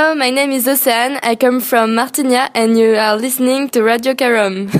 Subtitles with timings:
[0.00, 1.18] Hello, my name is Océane.
[1.24, 4.70] I come from Martigna and you are listening to Radio Carom.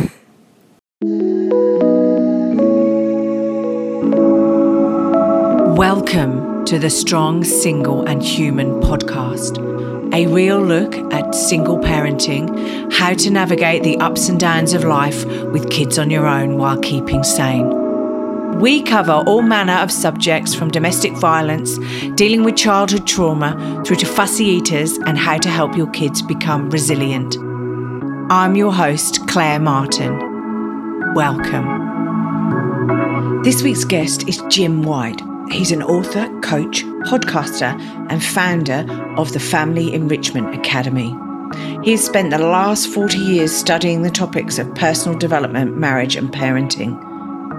[5.76, 9.58] Welcome to the Strong, Single and Human podcast.
[10.14, 12.46] A real look at single parenting,
[12.92, 16.78] how to navigate the ups and downs of life with kids on your own while
[16.78, 17.87] keeping sane.
[18.58, 21.78] We cover all manner of subjects from domestic violence,
[22.16, 26.68] dealing with childhood trauma, through to fussy eaters and how to help your kids become
[26.68, 27.36] resilient.
[28.32, 31.14] I'm your host, Claire Martin.
[31.14, 31.64] Welcome.
[33.44, 35.22] This week's guest is Jim White.
[35.52, 38.84] He's an author, coach, podcaster, and founder
[39.16, 41.16] of the Family Enrichment Academy.
[41.84, 46.32] He has spent the last 40 years studying the topics of personal development, marriage, and
[46.32, 47.07] parenting.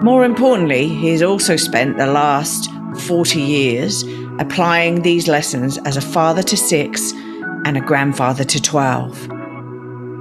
[0.02, 4.04] More importantly, he's also spent the last 40 years
[4.40, 7.12] applying these lessons as a father to six
[7.66, 9.18] and a grandfather to 12.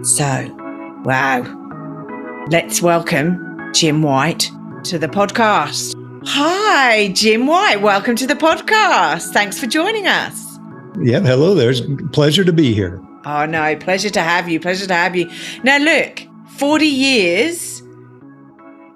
[0.04, 2.46] So, wow.
[2.50, 4.50] Let's welcome Jim White
[4.82, 5.94] to the podcast.
[6.26, 7.80] Hi, Jim White.
[7.80, 9.32] Welcome to the podcast.
[9.32, 10.58] Thanks for joining us.
[11.00, 11.70] Yeah, hello there.
[11.70, 13.00] It's pleasure to be here.
[13.24, 14.58] Oh, no, pleasure to have you.
[14.58, 15.30] Pleasure to have you.
[15.62, 16.22] Now, look,
[16.56, 17.77] 40 years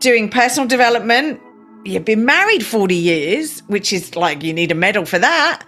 [0.03, 1.41] doing personal development.
[1.85, 5.63] You've been married 40 years, which is like you need a medal for that.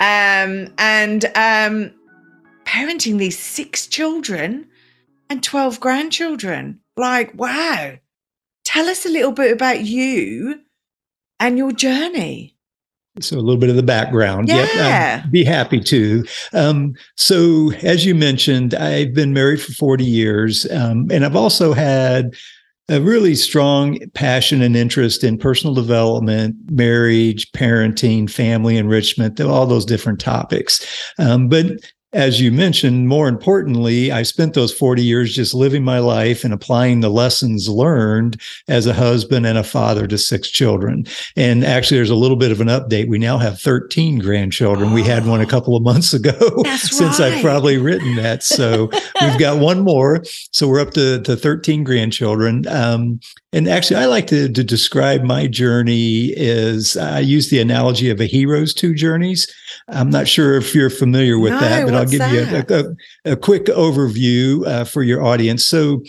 [0.00, 1.92] Um, and um,
[2.64, 4.66] parenting these six children
[5.30, 6.80] and 12 grandchildren.
[6.96, 7.92] Like, wow.
[8.64, 10.60] Tell us a little bit about you
[11.38, 12.56] and your journey.
[13.20, 14.48] So a little bit of the background.
[14.48, 14.64] Yeah.
[14.64, 16.24] Yep, I'd be happy to.
[16.52, 20.68] Um, so as you mentioned, I've been married for 40 years.
[20.70, 22.34] Um, and I've also had
[22.88, 29.86] a really strong passion and interest in personal development, marriage, parenting, family enrichment, all those
[29.86, 30.84] different topics.
[31.18, 31.66] Um, but
[32.14, 36.54] as you mentioned, more importantly, I spent those 40 years just living my life and
[36.54, 41.06] applying the lessons learned as a husband and a father to six children.
[41.36, 43.08] And actually, there's a little bit of an update.
[43.08, 44.90] We now have 13 grandchildren.
[44.90, 46.32] Oh, we had one a couple of months ago
[46.76, 47.32] since right.
[47.32, 48.44] I've probably written that.
[48.44, 50.22] So we've got one more.
[50.52, 52.66] So we're up to, to 13 grandchildren.
[52.68, 53.18] Um,
[53.54, 58.20] and actually, I like to, to describe my journey as I use the analogy of
[58.20, 59.46] a hero's two journeys.
[59.86, 62.32] I'm not sure if you're familiar with no, that, but I'll give that?
[62.68, 65.64] you a, a, a, quick overview uh, for your audience.
[65.64, 66.02] So,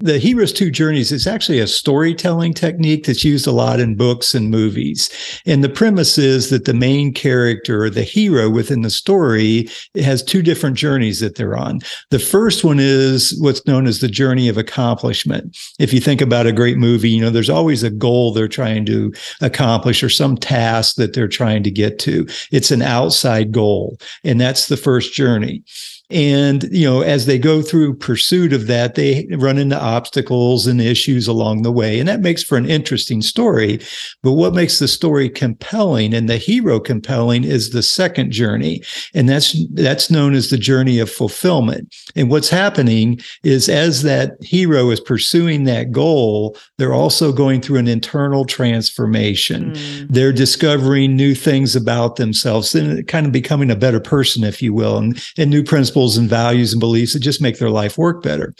[0.00, 4.34] the Hero's Two Journeys is actually a storytelling technique that's used a lot in books
[4.34, 5.10] and movies.
[5.44, 10.42] And the premise is that the main character the hero within the story has two
[10.42, 11.80] different journeys that they're on.
[12.10, 15.56] The first one is what's known as the journey of accomplishment.
[15.78, 18.86] If you think about a great movie, you know, there's always a goal they're trying
[18.86, 22.26] to accomplish or some task that they're trying to get to.
[22.52, 23.98] It's an outside goal.
[24.22, 25.64] And that's the first journey.
[26.10, 30.80] And, you know, as they go through pursuit of that, they run into obstacles and
[30.80, 31.98] issues along the way.
[31.98, 33.80] And that makes for an interesting story.
[34.22, 38.82] But what makes the story compelling and the hero compelling is the second journey.
[39.12, 41.94] And that's, that's known as the journey of fulfillment.
[42.16, 47.80] And what's happening is as that hero is pursuing that goal, they're also going through
[47.80, 49.72] an internal transformation.
[49.72, 50.06] Mm.
[50.08, 54.72] They're discovering new things about themselves and kind of becoming a better person, if you
[54.72, 57.98] will, and, and new principles principles and values and beliefs that just make their life
[57.98, 58.54] work better.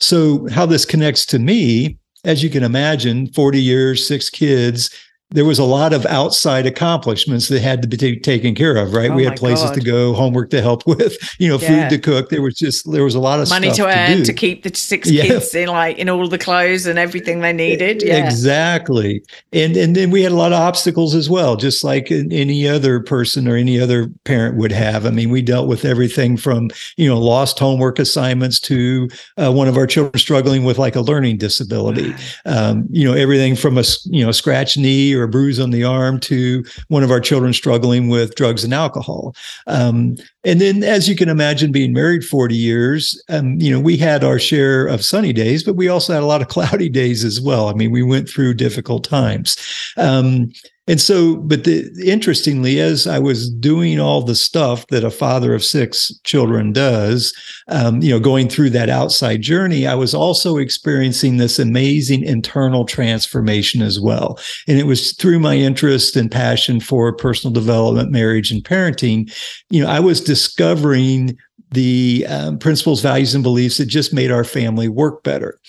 [0.00, 4.90] So, how this connects to me, as you can imagine, 40 years, six kids,
[5.32, 8.92] there was a lot of outside accomplishments that had to be t- taken care of,
[8.92, 9.10] right?
[9.10, 9.74] Oh we had places God.
[9.74, 11.88] to go, homework to help with, you know, Yeah.
[11.88, 12.28] food to cook.
[12.30, 14.24] There was just there was a lot of Money to earn do.
[14.24, 15.24] to, keep the six Yeah.
[15.24, 18.02] kids in like in all the clothes and everything they needed.
[18.02, 18.24] Yeah.
[18.24, 19.22] Exactly.
[19.52, 23.00] And and then we had a lot of obstacles as well, just like any other
[23.00, 25.06] person or any other parent would have.
[25.06, 29.08] I mean, we dealt with everything from, you know, lost homework assignments to
[29.38, 32.14] uh, one of our children struggling with like a learning disability.
[32.44, 35.84] Um, you know, everything from a you know, scratch knee or a bruise on the
[35.84, 39.34] arm to one of our children struggling with drugs and alcohol.
[39.66, 43.96] Um, and then, as you can imagine, being married 40 years, um, you know, we
[43.96, 47.24] had our share of sunny days, but we also had a lot of cloudy days
[47.24, 47.68] as well.
[47.68, 49.56] I mean, we went through difficult times.
[49.96, 50.50] Um,
[50.88, 55.54] and so, but the, interestingly, as I was doing all the stuff that a father
[55.54, 57.32] of six children does,
[57.68, 62.84] um, you know, going through that outside journey, I was also experiencing this amazing internal
[62.84, 64.40] transformation as well.
[64.66, 69.32] And it was through my interest and passion for personal development, marriage, and parenting,
[69.70, 71.38] you know, I was discovering
[71.70, 75.60] the um, principles, values, and beliefs that just made our family work better.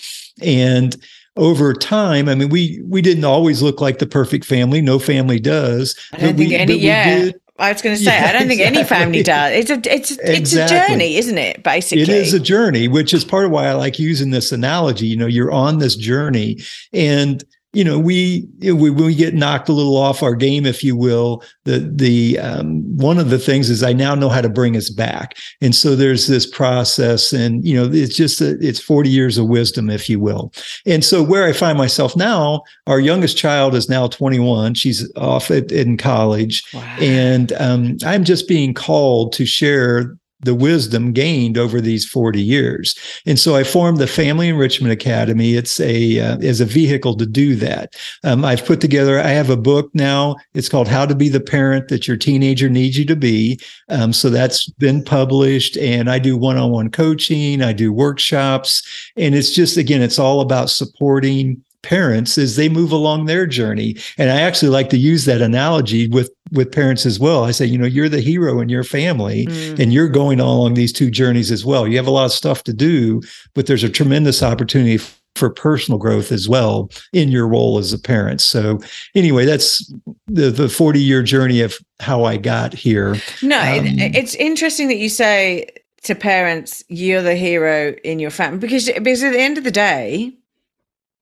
[0.42, 0.96] And
[1.36, 4.80] over time, I mean, we we didn't always look like the perfect family.
[4.80, 5.96] No family does.
[6.12, 7.18] I don't think we, any- yeah.
[7.18, 8.80] did- I was going to say, yeah, I don't think exactly.
[8.80, 9.52] any family does.
[9.52, 10.76] It's a it's it's exactly.
[10.76, 11.62] a journey, isn't it?
[11.62, 15.06] Basically, it is a journey, which is part of why I like using this analogy.
[15.06, 16.58] You know, you're on this journey,
[16.92, 17.44] and
[17.74, 21.42] you know, we, we we get knocked a little off our game, if you will.
[21.64, 24.90] The the um, one of the things is I now know how to bring us
[24.90, 29.38] back, and so there's this process, and you know, it's just a, it's 40 years
[29.38, 30.52] of wisdom, if you will.
[30.86, 34.74] And so where I find myself now, our youngest child is now 21.
[34.74, 36.96] She's off at, in college, wow.
[37.00, 42.94] and um, I'm just being called to share the wisdom gained over these 40 years.
[43.26, 45.54] And so I formed the Family Enrichment Academy.
[45.54, 47.94] It's a uh, as a vehicle to do that.
[48.22, 49.18] Um, I've put together.
[49.18, 50.36] I have a book now.
[50.54, 53.58] It's called How to Be the Parent That Your Teenager Needs You to Be.
[53.88, 57.62] Um, so that's been published, and I do one-on-one coaching.
[57.62, 58.82] I do workshops,
[59.16, 63.96] and it's just again, it's all about supporting parents as they move along their journey.
[64.18, 67.44] And I actually like to use that analogy with with parents as well.
[67.44, 69.78] I say, you know, you're the hero in your family mm.
[69.78, 71.86] and you're going along these two journeys as well.
[71.86, 73.22] You have a lot of stuff to do,
[73.54, 74.98] but there's a tremendous opportunity
[75.34, 78.40] for personal growth as well in your role as a parent.
[78.40, 78.80] So
[79.14, 79.92] anyway, that's
[80.26, 83.16] the the 40 year journey of how I got here.
[83.42, 85.66] No, um, it's interesting that you say
[86.04, 89.70] to parents, you're the hero in your family because because at the end of the
[89.70, 90.32] day,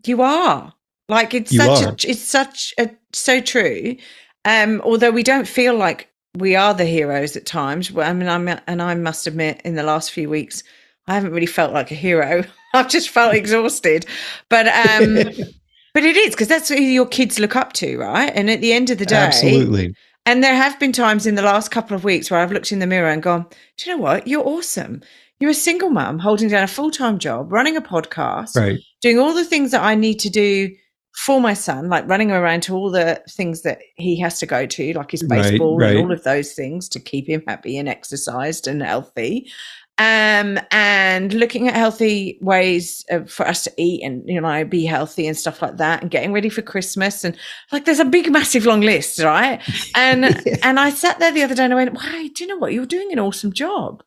[0.09, 0.73] you are.
[1.09, 1.91] Like it's you such are.
[1.91, 3.97] a it's such a so true.
[4.45, 7.95] Um, although we don't feel like we are the heroes at times.
[7.97, 10.63] I mean, I'm and I must admit, in the last few weeks,
[11.07, 12.45] I haven't really felt like a hero.
[12.75, 14.07] I've just felt exhausted.
[14.49, 15.15] But um,
[15.95, 18.33] but it is because that's who your kids look up to, right?
[18.35, 19.95] And at the end of the day, absolutely.
[20.25, 22.79] And there have been times in the last couple of weeks where I've looked in
[22.79, 23.47] the mirror and gone,
[23.77, 24.27] "Do you know what?
[24.27, 25.03] You're awesome.
[25.43, 28.79] You're a single mum holding down a full time job, running a podcast, right.
[29.01, 30.71] doing all the things that I need to do
[31.17, 34.67] for my son, like running around to all the things that he has to go
[34.67, 35.97] to, like his baseball right, right.
[35.97, 39.51] and all of those things to keep him happy and exercised and healthy.
[39.99, 45.27] Um, and looking at healthy ways for us to eat and you know be healthy
[45.27, 47.37] and stuff like that, and getting ready for Christmas and
[47.73, 49.61] like there's a big, massive, long list, right?
[49.97, 50.59] And yeah.
[50.63, 52.29] and I sat there the other day and I went, "Why?
[52.33, 52.73] Do you know what?
[52.73, 54.05] You're doing an awesome job."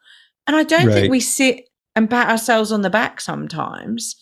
[0.47, 0.93] And I don't right.
[0.93, 4.15] think we sit and pat ourselves on the back sometimes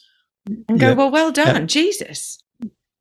[0.68, 0.94] and go, yeah.
[0.94, 1.66] well, well done, yeah.
[1.66, 2.38] Jesus.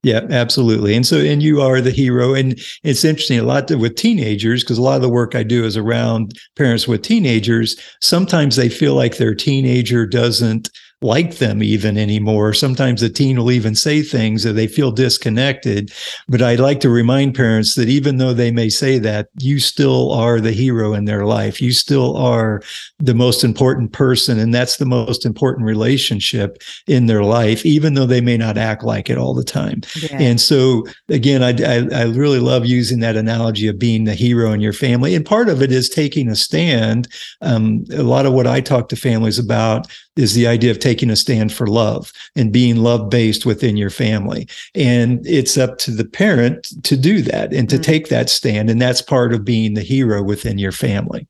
[0.05, 0.97] Yeah, absolutely.
[0.97, 2.35] And so, and you are the hero.
[2.35, 5.65] And it's interesting a lot with teenagers, because a lot of the work I do
[5.65, 7.77] is around parents with teenagers.
[8.01, 10.71] Sometimes they feel like their teenager doesn't
[11.03, 12.55] like them even anymore.
[12.55, 15.93] Sometimes the teen will even say things that they feel disconnected.
[16.29, 20.13] But I like to remind parents that even though they may say that, you still
[20.13, 21.61] are the hero in their life.
[21.61, 22.63] You still are
[22.99, 24.39] the most important person.
[24.39, 28.83] And that's the most important relationship in their life, even though they may not act
[28.83, 29.83] like it all the time.
[30.01, 30.19] Yeah.
[30.19, 34.53] And so, again, I, I, I really love using that analogy of being the hero
[34.53, 35.15] in your family.
[35.15, 37.09] And part of it is taking a stand.
[37.41, 39.87] Um, a lot of what I talk to families about
[40.17, 43.91] is the idea of taking a stand for love and being love based within your
[43.91, 44.49] family.
[44.75, 47.83] And it's up to the parent to do that and to mm.
[47.83, 48.69] take that stand.
[48.69, 51.27] And that's part of being the hero within your family.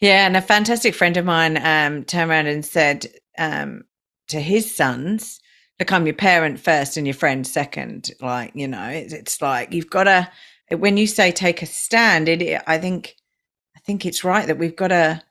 [0.00, 0.26] Yeah.
[0.26, 3.06] And a fantastic friend of mine um, turned around and said
[3.38, 3.84] um,
[4.28, 5.40] to his sons,
[5.78, 8.10] Look, I'm your parent first and your friend second.
[8.22, 10.30] Like, you know, it's, it's like you've got to,
[10.74, 13.14] when you say take a stand, it, I think,
[13.76, 15.22] I think it's right that we've got to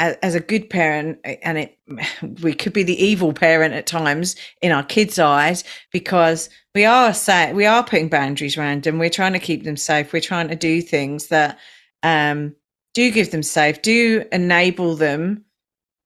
[0.00, 1.78] as, a good parent, and it
[2.42, 7.12] we could be the evil parent at times in our kids' eyes because we are
[7.12, 8.98] say, we are putting boundaries around them.
[8.98, 10.12] We're trying to keep them safe.
[10.12, 11.58] We're trying to do things that
[12.02, 12.54] um,
[12.94, 15.44] do give them safe, do enable them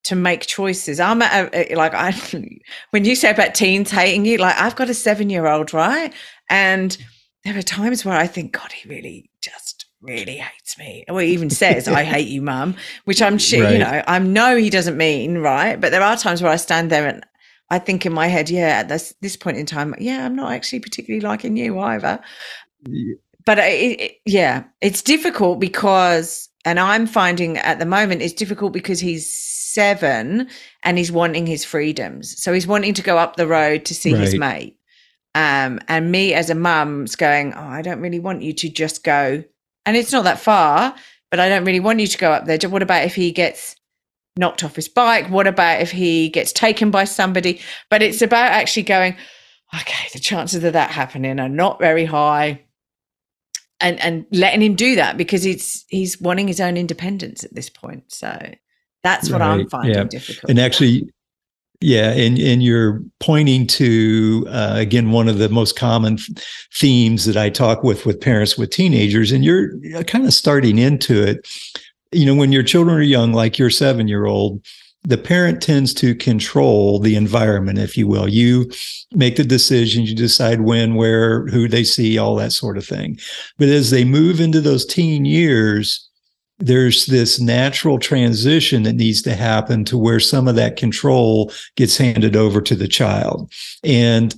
[0.05, 1.01] to make choices.
[1.01, 2.13] I'm at a, like I
[2.91, 6.13] when you say about teens hating you, like I've got a seven year old, right?
[6.51, 6.97] And
[7.45, 9.64] there are times where I think, God, he really just
[10.05, 13.73] really hates me or even says i hate you mum which i'm sure right.
[13.73, 16.91] you know i know he doesn't mean right but there are times where i stand
[16.91, 17.25] there and
[17.71, 20.53] i think in my head yeah at this, this point in time yeah i'm not
[20.53, 22.21] actually particularly liking you either
[22.87, 23.15] yeah.
[23.45, 28.73] but it, it, yeah it's difficult because and i'm finding at the moment it's difficult
[28.73, 30.49] because he's seven
[30.85, 34.13] and he's wanting his freedoms so he's wanting to go up the road to see
[34.13, 34.23] right.
[34.23, 34.79] his mate
[35.37, 39.03] um, and me as a mum's going oh i don't really want you to just
[39.03, 39.43] go
[39.87, 40.95] and it's not that far,
[41.31, 42.59] but I don't really want you to go up there.
[42.69, 43.77] What about if he gets
[44.37, 45.29] knocked off his bike?
[45.31, 47.61] What about if he gets taken by somebody?
[47.91, 49.17] But it's about actually going,
[49.75, 52.63] okay, the chances of that happening are not very high.
[53.81, 57.69] And and letting him do that because he's he's wanting his own independence at this
[57.69, 58.05] point.
[58.09, 58.31] So
[59.03, 59.61] that's what right.
[59.61, 60.05] I'm finding yeah.
[60.05, 60.49] difficult.
[60.49, 61.11] And actually
[61.85, 66.17] Yeah, and and you're pointing to uh, again one of the most common
[66.73, 71.23] themes that I talk with with parents with teenagers, and you're kind of starting into
[71.23, 71.47] it.
[72.11, 74.65] You know, when your children are young, like your seven year old,
[75.03, 78.31] the parent tends to control the environment, if you will.
[78.31, 78.71] You
[79.13, 83.19] make the decisions, you decide when, where, who they see, all that sort of thing.
[83.59, 86.09] But as they move into those teen years,
[86.59, 91.97] there's this natural transition that needs to happen to where some of that control gets
[91.97, 93.53] handed over to the child.
[93.83, 94.35] And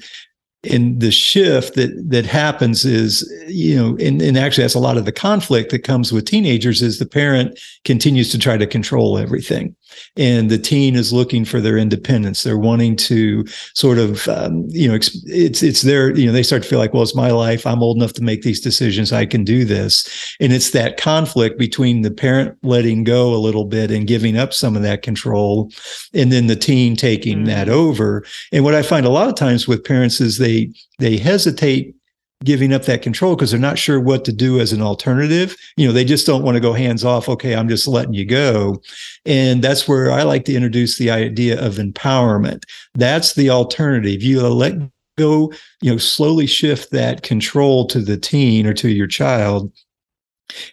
[0.71, 4.97] and the shift that that happens is you know and, and actually that's a lot
[4.97, 9.19] of the conflict that comes with teenagers is the parent continues to try to control
[9.19, 9.77] everything
[10.17, 12.43] and the teen is looking for their independence.
[12.43, 16.63] They're wanting to sort of um, you know it's it's their you know they start
[16.63, 17.67] to feel like well it's my life.
[17.67, 19.13] I'm old enough to make these decisions.
[19.13, 20.37] I can do this.
[20.41, 24.53] And it's that conflict between the parent letting go a little bit and giving up
[24.53, 25.71] some of that control
[26.15, 27.47] and then the teen taking mm.
[27.47, 28.25] that over.
[28.53, 31.96] And what i find a lot of times with parents is they they hesitate
[32.45, 35.57] giving up that control because they're not sure what to do as an alternative.
[35.77, 37.29] You know, they just don't want to go hands off.
[37.29, 38.81] Okay, I'm just letting you go.
[39.25, 42.63] And that's where I like to introduce the idea of empowerment.
[42.95, 44.23] That's the alternative.
[44.23, 44.75] You let
[45.17, 49.73] go, you know, slowly shift that control to the teen or to your child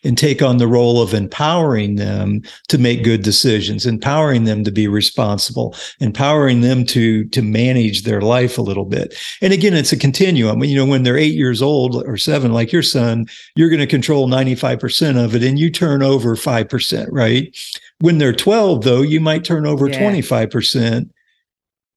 [0.03, 4.71] and take on the role of empowering them to make good decisions empowering them to
[4.71, 9.15] be responsible empowering them to to manage their life a little bit.
[9.41, 10.63] And again it's a continuum.
[10.63, 13.25] You know when they're 8 years old or 7 like your son
[13.55, 17.55] you're going to control 95% of it and you turn over 5% right?
[17.99, 19.99] When they're 12 though you might turn over yeah.
[19.99, 21.09] 25%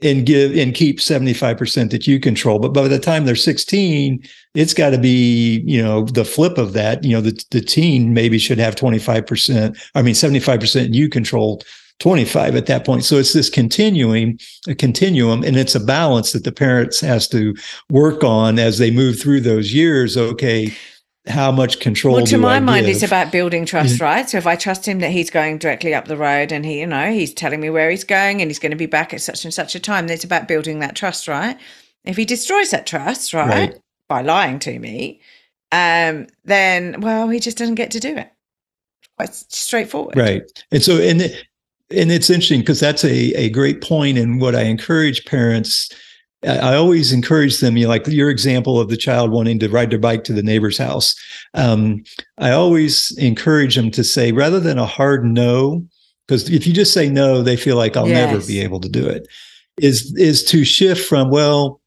[0.02, 2.58] and give and keep 75% that you control.
[2.58, 4.22] But by the time they're 16
[4.54, 7.04] it's got to be you know the flip of that.
[7.04, 11.62] You know the, the teen maybe should have 25% i mean 75% you control
[11.98, 13.04] 25 at that point.
[13.04, 14.38] So it's this continuing
[14.68, 17.54] a continuum and it's a balance that the parents has to
[17.88, 20.16] work on as they move through those years.
[20.16, 20.74] Okay
[21.26, 22.96] how much control well to my I mind give?
[22.96, 24.28] it's about building trust right?
[24.28, 26.86] So if i trust him that he's going directly up the road and he you
[26.86, 29.44] know he's telling me where he's going and he's going to be back at such
[29.44, 31.58] and such a time it's about building that trust right?
[32.04, 33.78] If he destroys that trust right, right.
[34.08, 35.20] by lying to me
[35.72, 38.30] um then well he just doesn't get to do it.
[39.16, 40.16] Quite straightforward.
[40.16, 40.42] Right.
[40.70, 41.22] And so and
[41.90, 45.90] and it's interesting because that's a, a great point and what i encourage parents
[46.44, 49.90] I always encourage them, you know, like your example of the child wanting to ride
[49.90, 51.14] their bike to the neighbor's house.
[51.54, 52.04] Um,
[52.38, 55.84] I always encourage them to say, rather than a hard no,
[56.26, 58.30] because if you just say no, they feel like I'll yes.
[58.30, 59.26] never be able to do it.
[59.78, 61.80] Is is to shift from well,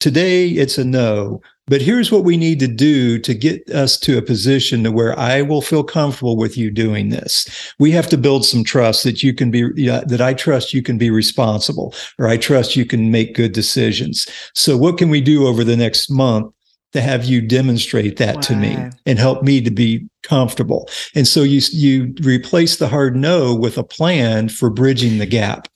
[0.00, 4.18] today it's a no, but here's what we need to do to get us to
[4.18, 7.72] a position to where I will feel comfortable with you doing this.
[7.78, 10.98] We have to build some trust that you can be, that I trust you can
[10.98, 14.26] be responsible, or I trust you can make good decisions.
[14.54, 16.52] So, what can we do over the next month
[16.92, 18.40] to have you demonstrate that wow.
[18.40, 18.76] to me
[19.06, 20.88] and help me to be comfortable.
[21.14, 25.68] And so you you replace the hard no with a plan for bridging the gap.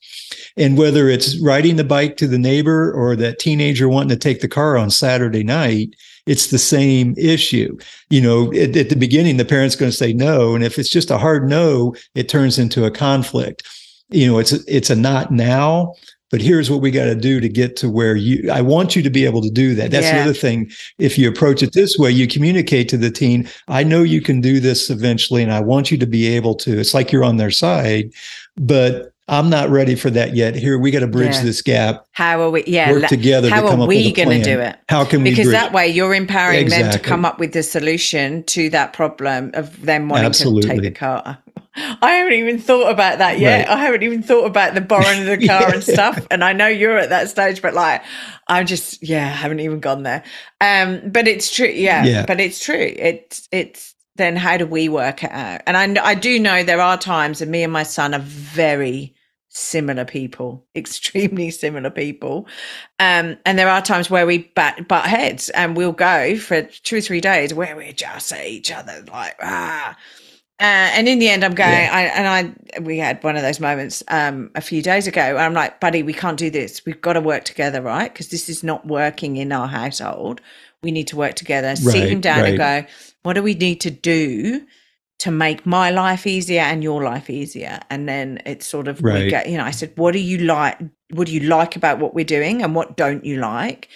[0.57, 4.41] And whether it's riding the bike to the neighbor or that teenager wanting to take
[4.41, 5.95] the car on Saturday night,
[6.27, 7.77] it's the same issue.
[8.11, 10.55] You know, at, at the beginning, the parent's going to say no.
[10.55, 13.63] And if it's just a hard no, it turns into a conflict.
[14.11, 15.95] You know, it's a, it's a not now,
[16.35, 19.03] but here's what we got to do to get to where you i want you
[19.05, 20.17] to be able to do that that's yeah.
[20.17, 23.85] the other thing if you approach it this way you communicate to the teen i
[23.85, 26.93] know you can do this eventually and i want you to be able to it's
[26.93, 28.11] like you're on their side
[28.57, 30.55] but I'm not ready for that yet.
[30.55, 31.43] Here, we got to bridge yeah.
[31.43, 32.07] this gap.
[32.13, 32.63] How are we?
[32.67, 33.49] Yeah, work together.
[33.49, 34.77] How to are we going to do it?
[34.89, 35.31] How can we?
[35.31, 36.91] Because that way, you're empowering exactly.
[36.91, 40.63] them to come up with the solution to that problem of them wanting Absolutely.
[40.63, 41.39] to take the car.
[41.77, 43.67] I haven't even thought about that yet.
[43.67, 43.77] Right.
[43.77, 45.75] I haven't even thought about the borrowing of the car yeah.
[45.75, 46.25] and stuff.
[46.31, 48.03] And I know you're at that stage, but like,
[48.47, 50.23] I'm just, yeah, I haven't even gone there.
[50.61, 52.27] Um, but it's true, yeah, yeah.
[52.27, 52.77] But it's true.
[52.77, 55.63] It's it's then how do we work it out?
[55.67, 59.15] And I, I do know there are times, and me and my son are very
[59.55, 62.47] similar people, extremely similar people.
[62.99, 66.99] Um, and there are times where we bat, butt heads and we'll go for two
[66.99, 69.97] or three days where we just at each other like, ah.
[70.61, 71.91] Uh, and in the end, I'm going, yeah.
[71.93, 72.29] I, and
[72.79, 75.21] I, we had one of those moments um, a few days ago.
[75.21, 76.85] And I'm like, buddy, we can't do this.
[76.87, 78.13] We've got to work together, right?
[78.13, 80.41] Because this is not working in our household.
[80.83, 81.69] We need to work together.
[81.69, 82.49] Right, Sit him down right.
[82.51, 82.93] and go,
[83.25, 84.65] what do we need to do
[85.19, 87.81] to make my life easier and your life easier?
[87.91, 89.25] And then it's sort of right.
[89.25, 90.79] we get you know i said what do you like
[91.13, 93.89] what do you like about what we're doing and what don't you like?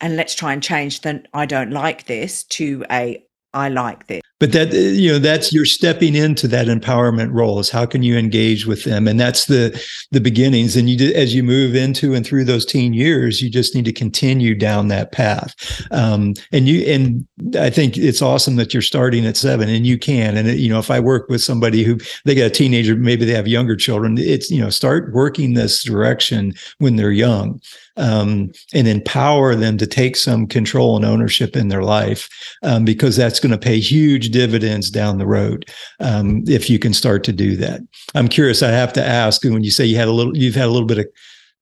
[0.00, 4.22] And let's try and change the i don't like this to a i like this
[4.40, 8.16] but that you know that's you're stepping into that empowerment role is how can you
[8.16, 9.08] engage with them?
[9.08, 10.76] And that's the the beginnings.
[10.76, 13.92] And you as you move into and through those teen years you just need to
[13.92, 15.54] continue down that path.
[15.90, 17.26] Um, and you and
[17.58, 20.36] i think it's awesome that you're starting at seven and you can.
[20.36, 23.24] And it, you know if i work with somebody who they got a teenager maybe
[23.24, 27.60] they have younger children it's you know start working this direction when they're young
[27.98, 32.28] um, and empower them to take some control and ownership in their life
[32.62, 35.64] um, because that's going to pay huge dividends down the road
[36.00, 37.80] um, if you can start to do that.
[38.14, 38.62] I'm curious.
[38.62, 40.86] I have to ask when you say you had a little, you've had a little
[40.86, 41.06] bit of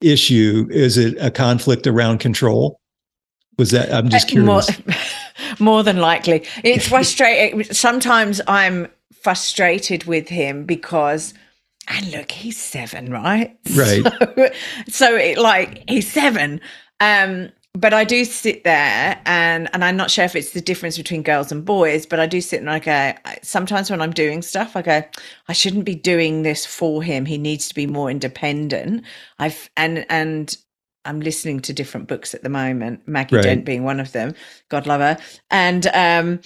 [0.00, 0.66] issue.
[0.70, 2.80] Is it a conflict around control?
[3.58, 3.92] Was that?
[3.92, 4.86] I'm just uh, curious.
[4.86, 4.96] More,
[5.58, 7.64] more than likely, it's frustrating.
[7.64, 8.88] Sometimes I'm
[9.22, 11.32] frustrated with him because
[11.88, 13.56] and look, he's seven, right?
[13.76, 14.02] Right.
[14.02, 14.50] So,
[14.88, 16.60] so it like he's seven.
[17.00, 20.96] Um, but I do sit there and and I'm not sure if it's the difference
[20.96, 24.40] between girls and boys, but I do sit and I go, sometimes when I'm doing
[24.40, 25.02] stuff, I go,
[25.48, 27.26] I shouldn't be doing this for him.
[27.26, 29.04] He needs to be more independent.
[29.38, 30.56] I've and and
[31.04, 33.42] I'm listening to different books at the moment, Maggie right.
[33.42, 34.34] Dent being one of them.
[34.70, 35.18] God love her.
[35.50, 36.40] And um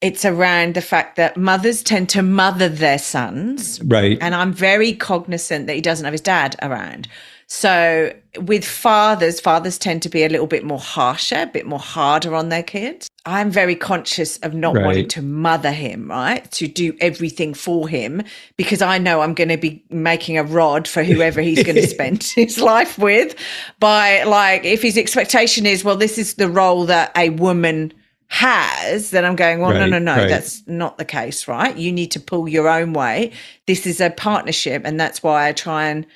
[0.00, 3.82] it's around the fact that mothers tend to mother their sons.
[3.82, 4.16] Right.
[4.20, 7.08] And I'm very cognizant that he doesn't have his dad around.
[7.50, 11.78] So with fathers, fathers tend to be a little bit more harsher, a bit more
[11.78, 13.08] harder on their kids.
[13.24, 14.84] I'm very conscious of not right.
[14.84, 16.48] wanting to mother him, right?
[16.52, 18.22] To do everything for him
[18.58, 21.86] because I know I'm going to be making a rod for whoever he's going to
[21.86, 23.34] spend his life with.
[23.80, 27.94] By like, if his expectation is, well, this is the role that a woman
[28.26, 30.28] has, then I'm going, well, right, no, no, no, right.
[30.28, 31.74] that's not the case, right?
[31.74, 33.32] You need to pull your own way.
[33.66, 34.82] This is a partnership.
[34.84, 36.06] And that's why I try and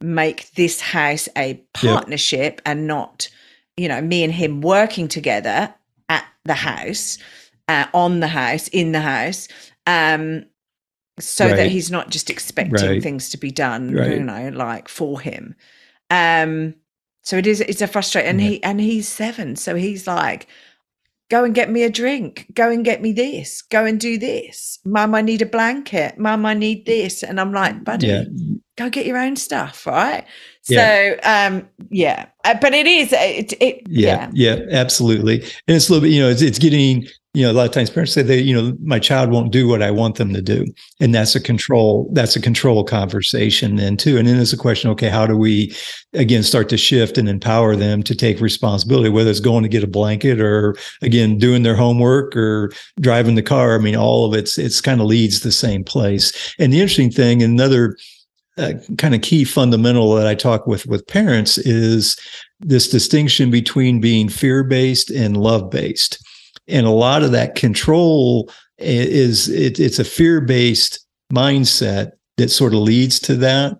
[0.00, 2.62] make this house a partnership yep.
[2.64, 3.28] and not,
[3.76, 5.74] you know, me and him working together
[6.08, 7.18] at the house,
[7.68, 9.48] uh, on the house, in the house.
[9.86, 10.44] Um,
[11.18, 11.56] so right.
[11.56, 15.54] that he's not just expecting things to be done, you know, like for him.
[16.08, 16.74] Um,
[17.22, 19.56] so it is, it's a frustrating, and he, and he's seven.
[19.56, 20.48] So he's like,
[21.30, 22.46] Go and get me a drink.
[22.54, 23.62] Go and get me this.
[23.62, 24.80] Go and do this.
[24.84, 26.18] Mum, I need a blanket.
[26.18, 27.22] Mum, I need this.
[27.22, 28.24] And I'm like, buddy, yeah.
[28.80, 30.24] Go get your own stuff, right?
[30.68, 31.16] Yeah.
[31.22, 35.42] So, um, yeah, uh, but it is, it, it yeah, yeah, yeah, absolutely.
[35.42, 37.70] And it's a little bit, you know, it's, it's getting you know a lot of
[37.70, 40.42] times parents say they you know my child won't do what i want them to
[40.42, 40.64] do
[40.98, 44.90] and that's a control that's a control conversation then too and then it's a question
[44.90, 45.72] okay how do we
[46.12, 49.84] again start to shift and empower them to take responsibility whether it's going to get
[49.84, 54.34] a blanket or again doing their homework or driving the car i mean all of
[54.34, 57.96] it's it's kind of leads the same place and the interesting thing another
[58.60, 62.18] uh, kind of key fundamental that i talk with with parents is
[62.60, 66.22] this distinction between being fear based and love based
[66.68, 72.80] and a lot of that control is it, it's a fear-based mindset that sort of
[72.80, 73.76] leads to that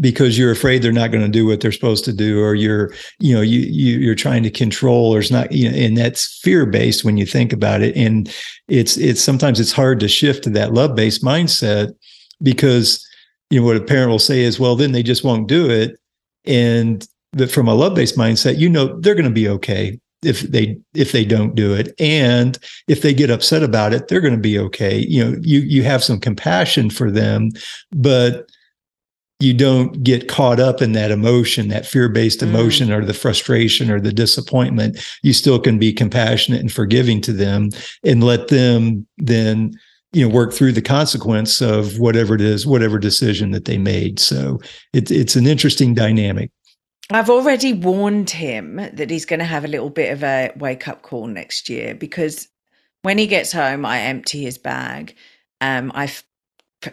[0.00, 2.92] because you're afraid they're not going to do what they're supposed to do or you're
[3.20, 6.38] you know you, you you're trying to control or it's not you know and that's
[6.42, 7.96] fear based when you think about it.
[7.96, 8.32] And
[8.68, 11.94] it's it's sometimes it's hard to shift to that love based mindset
[12.42, 13.06] because
[13.50, 15.98] you know what a parent will say is well then they just won't do it
[16.44, 20.40] and that from a love based mindset you know they're going to be okay if
[20.40, 24.34] they if they don't do it and if they get upset about it they're going
[24.34, 27.50] to be okay you know you you have some compassion for them
[27.92, 28.50] but
[29.40, 32.48] you don't get caught up in that emotion that fear-based mm.
[32.48, 32.96] emotion mm.
[32.96, 37.68] or the frustration or the disappointment you still can be compassionate and forgiving to them
[38.04, 39.72] and let them then
[40.14, 44.18] you know work through the consequence of whatever it is whatever decision that they made
[44.18, 44.60] so
[44.92, 46.50] it's it's an interesting dynamic
[47.10, 50.88] I've already warned him that he's going to have a little bit of a wake
[50.88, 52.48] up call next year because
[53.02, 55.14] when he gets home, I empty his bag.
[55.60, 56.10] Um, I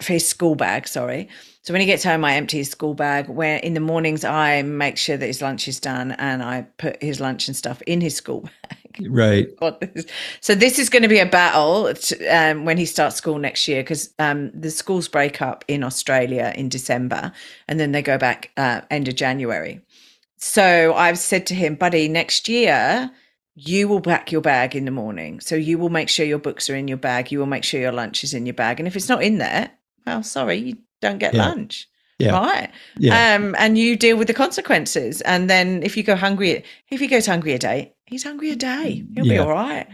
[0.02, 1.30] his school bag, sorry.
[1.64, 3.30] So when he gets home, I empty his school bag.
[3.30, 7.02] Where in the mornings, I make sure that his lunch is done and I put
[7.02, 8.81] his lunch and stuff in his school bag.
[9.10, 9.48] Right.
[10.42, 13.68] so this is going to be a battle to, um, when he starts school next
[13.68, 17.32] year because um, the schools break up in Australia in December
[17.68, 19.82] and then they go back uh, end of January.
[20.38, 23.12] So I've said to him, buddy, next year
[23.56, 25.40] you will pack your bag in the morning.
[25.40, 27.32] So you will make sure your books are in your bag.
[27.32, 28.80] You will make sure your lunch is in your bag.
[28.80, 29.72] And if it's not in there,
[30.06, 31.50] well, sorry, you don't get yeah.
[31.50, 31.88] lunch.
[32.22, 32.40] Yeah.
[32.40, 32.70] Right.
[32.98, 33.36] Yeah.
[33.36, 35.22] Um, and you deal with the consequences.
[35.22, 38.56] And then if you go hungry, if he goes hungry a day, he's hungry a
[38.56, 39.06] day.
[39.16, 39.34] He'll yeah.
[39.34, 39.88] be all right.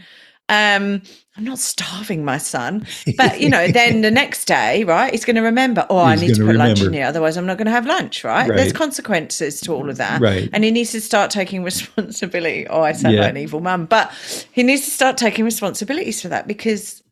[0.50, 1.02] Um,
[1.36, 2.88] I'm not starving my son,
[3.18, 5.86] but you know, then the next day, right, he's going to remember.
[5.90, 6.68] Oh, he's I need to put remember.
[6.68, 8.24] lunch in here, otherwise I'm not going to have lunch.
[8.24, 8.48] Right?
[8.48, 8.56] right?
[8.56, 10.50] There's consequences to all of that, right?
[10.54, 12.66] And he needs to start taking responsibility.
[12.68, 13.22] Oh, I sound yeah.
[13.22, 14.12] like an evil mum, but
[14.54, 17.04] he needs to start taking responsibilities for that because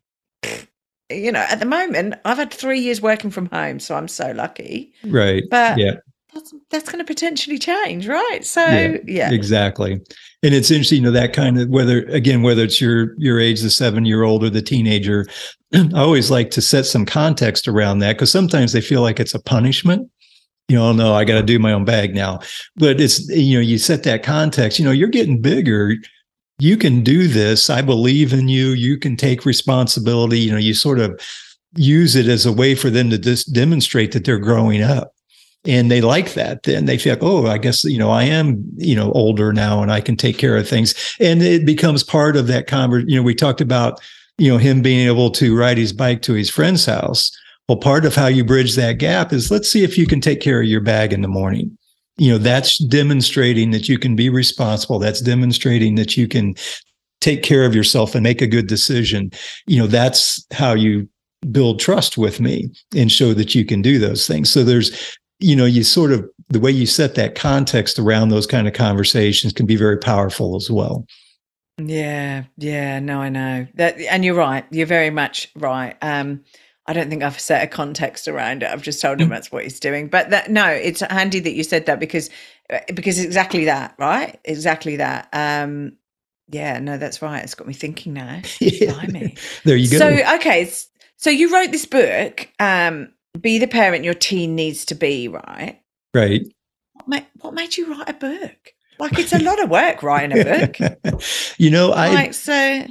[1.10, 4.32] you know, at the moment, I've had three years working from home, so I'm so
[4.32, 4.94] lucky.
[5.06, 5.44] Right.
[5.50, 5.96] But yeah.
[6.34, 8.44] that's, that's going to potentially change, right?
[8.44, 9.32] So, Yeah, yeah.
[9.32, 10.02] Exactly.
[10.44, 13.62] And it's interesting, you know, that kind of whether again, whether it's your your age,
[13.62, 15.26] the seven year old or the teenager,
[15.74, 19.34] I always like to set some context around that because sometimes they feel like it's
[19.34, 20.10] a punishment.
[20.68, 22.42] You know, "Oh, no, I got to do my own bag now.
[22.76, 24.78] But it's you know, you set that context.
[24.78, 25.96] You know, you're getting bigger.
[26.58, 27.70] You can do this.
[27.70, 28.70] I believe in you.
[28.70, 30.40] You can take responsibility.
[30.40, 31.20] You know, you sort of
[31.76, 35.12] use it as a way for them to just demonstrate that they're growing up
[35.66, 38.64] and they like that then they feel like oh i guess you know i am
[38.78, 42.36] you know older now and i can take care of things and it becomes part
[42.36, 44.00] of that conversation you know we talked about
[44.38, 47.32] you know him being able to ride his bike to his friend's house
[47.68, 50.40] well part of how you bridge that gap is let's see if you can take
[50.40, 51.78] care of your bag in the morning
[52.18, 55.00] you know that's demonstrating that you can be responsible.
[55.00, 56.56] That's demonstrating that you can
[57.22, 59.32] take care of yourself and make a good decision.
[59.68, 61.10] You know that's how you
[61.52, 64.50] build trust with me and show that you can do those things.
[64.50, 68.48] So there's you know you sort of the way you set that context around those
[68.48, 71.06] kind of conversations can be very powerful as well.
[71.78, 73.68] Yeah, yeah, no, I know.
[73.74, 74.64] That, and you're right.
[74.72, 75.98] You're very much right.
[76.02, 76.42] Um,
[76.88, 78.70] I don't think I've set a context around it.
[78.70, 80.08] I've just told him that's what he's doing.
[80.08, 82.30] But that, no, it's handy that you said that because
[82.72, 84.40] uh, because exactly that, right?
[84.44, 85.28] Exactly that.
[85.34, 85.94] Um,
[86.50, 87.44] yeah, no, that's right.
[87.44, 88.42] It's got me thinking now.
[88.60, 89.36] Blimey.
[89.64, 90.72] there you go So okay,
[91.18, 95.82] so you wrote this book, um, "Be the Parent Your Teen Needs to Be," right?
[96.14, 96.46] right
[96.94, 98.74] What made, what made you write a book?
[99.00, 100.78] Like it's a lot of work writing a book.
[101.58, 102.86] you know i Like so,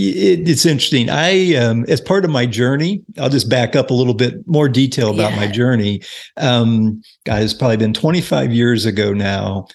[0.00, 1.08] it, it's interesting.
[1.10, 4.68] I um as part of my journey i'll just back up a little bit more
[4.68, 6.02] detail about my journey.
[6.36, 9.66] Um it's probably been 25 years ago now.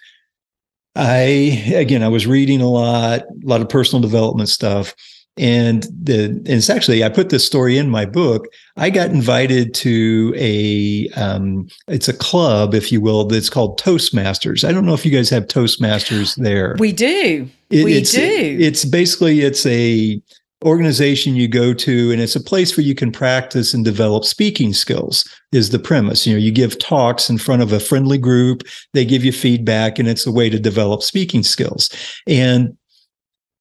[0.98, 4.96] I again i was reading a lot a lot of personal development stuff
[5.38, 9.74] and the and it's actually i put this story in my book i got invited
[9.74, 14.94] to a um it's a club if you will that's called toastmasters i don't know
[14.94, 17.50] if you guys have toastmasters there we do.
[17.70, 18.58] it- we it's, do.
[18.60, 20.22] It's basically it's a
[20.64, 24.74] organization you go to, and it's a place where you can practice and develop speaking
[24.74, 25.24] skills.
[25.52, 26.26] Is the premise?
[26.26, 28.64] You know, you give talks in front of a friendly group.
[28.94, 31.90] They give you feedback, and it's a way to develop speaking skills.
[32.28, 32.78] And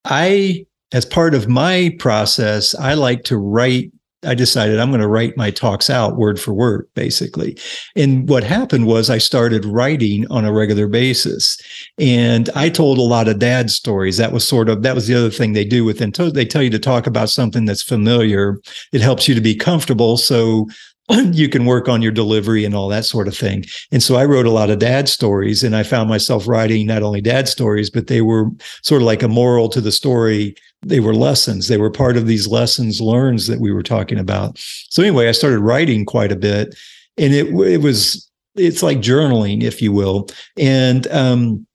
[0.05, 3.91] I, as part of my process, I like to write.
[4.25, 7.59] I decided I'm going to write my talks out word for word, basically.
[7.95, 11.59] And what happened was I started writing on a regular basis.
[11.99, 14.17] And I told a lot of dad stories.
[14.17, 16.63] That was sort of that was the other thing they do within to- they tell
[16.63, 18.59] you to talk about something that's familiar.
[18.93, 20.69] It helps you to be comfortable so
[21.33, 23.65] you can work on your delivery and all that sort of thing.
[23.93, 27.03] And so I wrote a lot of dad stories and I found myself writing not
[27.03, 28.51] only dad stories, but they were
[28.83, 30.55] sort of like a moral to the story.
[30.83, 31.69] They were lessons.
[31.69, 34.59] They were part of these lessons learned that we were talking about.
[34.91, 36.75] So anyway, I started writing quite a bit
[37.17, 40.29] and it it was it's like journaling, if you will.
[40.57, 41.67] And um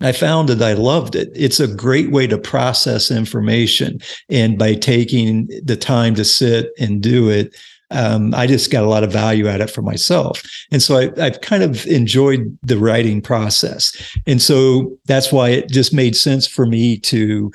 [0.00, 1.28] I found that I loved it.
[1.34, 3.98] It's a great way to process information.
[4.28, 7.56] And by taking the time to sit and do it,
[7.90, 10.42] um, I just got a lot of value out of it for myself.
[10.70, 13.96] And so I, I've kind of enjoyed the writing process.
[14.26, 17.50] And so that's why it just made sense for me to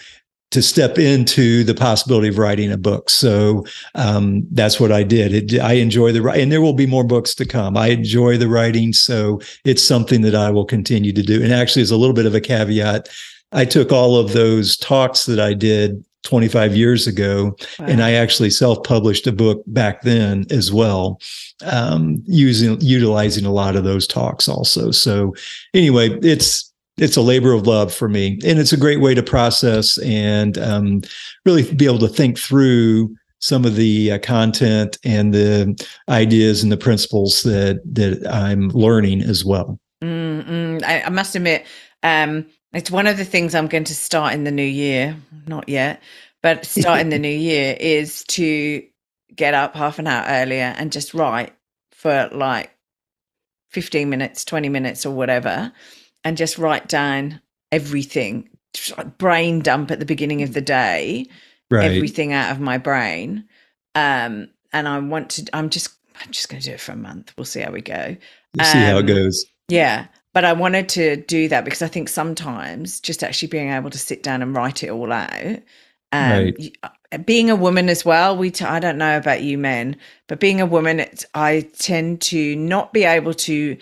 [0.51, 3.09] to step into the possibility of writing a book.
[3.09, 3.65] So
[3.95, 5.51] um, that's what I did.
[5.51, 7.75] It, I enjoy the and there will be more books to come.
[7.75, 11.41] I enjoy the writing, so it's something that I will continue to do.
[11.41, 13.09] And actually, as a little bit of a caveat,
[13.51, 18.49] I took all of those talks that I did 25 years ago, and I actually
[18.49, 21.19] self-published a book back then as well,
[21.65, 24.91] um, using utilizing a lot of those talks also.
[24.91, 25.33] So
[25.73, 29.23] anyway, it's it's a labor of love for me, and it's a great way to
[29.23, 31.01] process and um,
[31.45, 36.71] really be able to think through some of the uh, content and the ideas and
[36.71, 39.79] the principles that that I'm learning as well.
[40.01, 40.83] Mm, mm.
[40.83, 41.65] I, I must admit,
[42.03, 45.15] um, it's one of the things I'm going to start in the new year.
[45.47, 46.01] Not yet,
[46.41, 48.83] but start in the new year is to
[49.35, 51.53] get up half an hour earlier and just write
[51.91, 52.71] for like
[53.71, 55.71] 15 minutes, 20 minutes, or whatever,
[56.23, 58.49] and just write down everything
[58.97, 61.27] like brain dump at the beginning of the day,
[61.71, 61.91] Right.
[61.91, 63.45] everything out of my brain.
[63.95, 65.49] Um, and I want to.
[65.53, 65.89] I'm just.
[66.23, 67.33] I'm just going to do it for a month.
[67.35, 68.15] We'll see how we go.
[68.53, 69.45] You see how it um, goes.
[69.67, 70.05] Yeah.
[70.33, 73.97] But I wanted to do that because I think sometimes just actually being able to
[73.99, 75.59] sit down and write it all out.
[76.11, 76.77] Um, Right.
[76.83, 79.95] uh, being a woman as well, we t- I don't know about you men,
[80.27, 83.77] but being a woman, it's, I tend to not be able to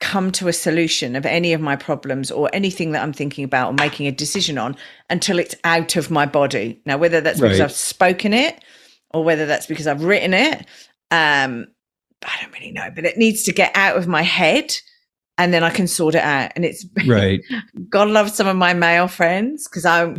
[0.00, 3.70] come to a solution of any of my problems or anything that I'm thinking about
[3.70, 4.76] or making a decision on
[5.10, 6.80] until it's out of my body.
[6.86, 8.62] Now, whether that's because I've spoken it
[9.12, 10.66] or whether that's because I've written it.
[11.10, 11.66] Um,
[12.24, 14.72] I don't really know, but it needs to get out of my head
[15.38, 16.52] and then I can sort it out.
[16.56, 17.40] And it's right.
[17.88, 20.14] God love some of my male friends because I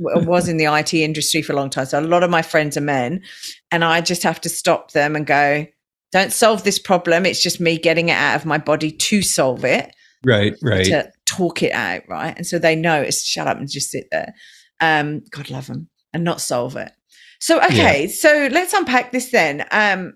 [0.00, 1.86] was in the IT industry for a long time.
[1.86, 3.22] So a lot of my friends are men,
[3.70, 5.66] and I just have to stop them and go,
[6.12, 7.24] don't solve this problem.
[7.24, 9.94] It's just me getting it out of my body to solve it.
[10.24, 10.84] Right, right.
[10.86, 12.36] To talk it out, right?
[12.36, 14.34] And so they know it's shut up and just sit there.
[14.80, 16.92] Um, God love them and not solve it.
[17.38, 18.10] So okay, yeah.
[18.10, 19.64] so let's unpack this then.
[19.70, 20.14] Um,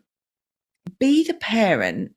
[0.99, 2.13] be the parent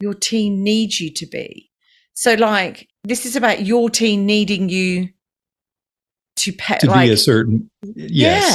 [0.00, 1.70] your teen needs you to be.
[2.14, 5.08] So like this is about your team needing you
[6.36, 8.54] to pet to like, be a certain yes.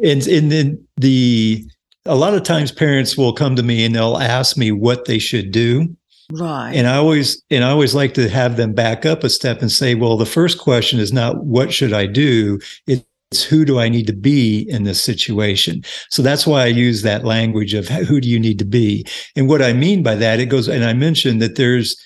[0.00, 0.10] Yeah.
[0.10, 1.64] And and then the
[2.04, 5.18] a lot of times parents will come to me and they'll ask me what they
[5.18, 5.94] should do.
[6.32, 6.72] Right.
[6.74, 9.70] And I always and I always like to have them back up a step and
[9.70, 12.58] say, well, the first question is not what should I do?
[12.86, 13.04] It's
[13.40, 15.82] who do I need to be in this situation?
[16.10, 19.06] So that's why I use that language of who do you need to be?
[19.36, 21.96] And what I mean by that, it goes, and I mentioned that there's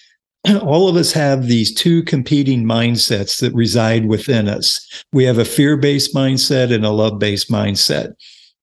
[0.63, 5.05] all of us have these two competing mindsets that reside within us.
[5.13, 8.13] We have a fear based mindset and a love based mindset.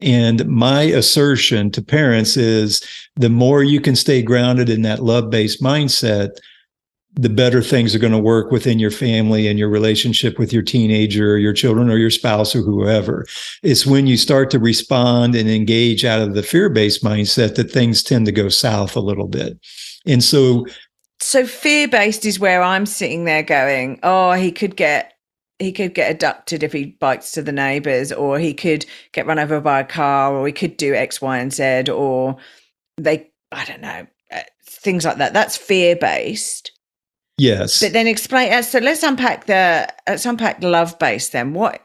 [0.02, 2.82] And my assertion to parents is
[3.16, 6.32] the more you can stay grounded in that love based mindset,
[7.16, 10.64] the better things are going to work within your family and your relationship with your
[10.64, 13.26] teenager or your children or your spouse or whoever.
[13.62, 17.72] It's when you start to respond and engage out of the fear based mindset that
[17.72, 19.60] things tend to go south a little bit.
[20.08, 20.66] And so,
[21.20, 25.14] so fear based is where I'm sitting there going, oh, he could get
[25.60, 29.40] he could get abducted if he bites to the neighbors, or he could get run
[29.40, 32.38] over by a car, or he could do X, Y, and Z, or
[32.98, 35.34] they, I don't know, uh, things like that.
[35.34, 36.73] That's fear based.
[37.38, 37.80] Yes.
[37.80, 38.54] But then explain.
[38.54, 41.32] Uh, so let's unpack the let's unpack love based.
[41.32, 41.82] Then what?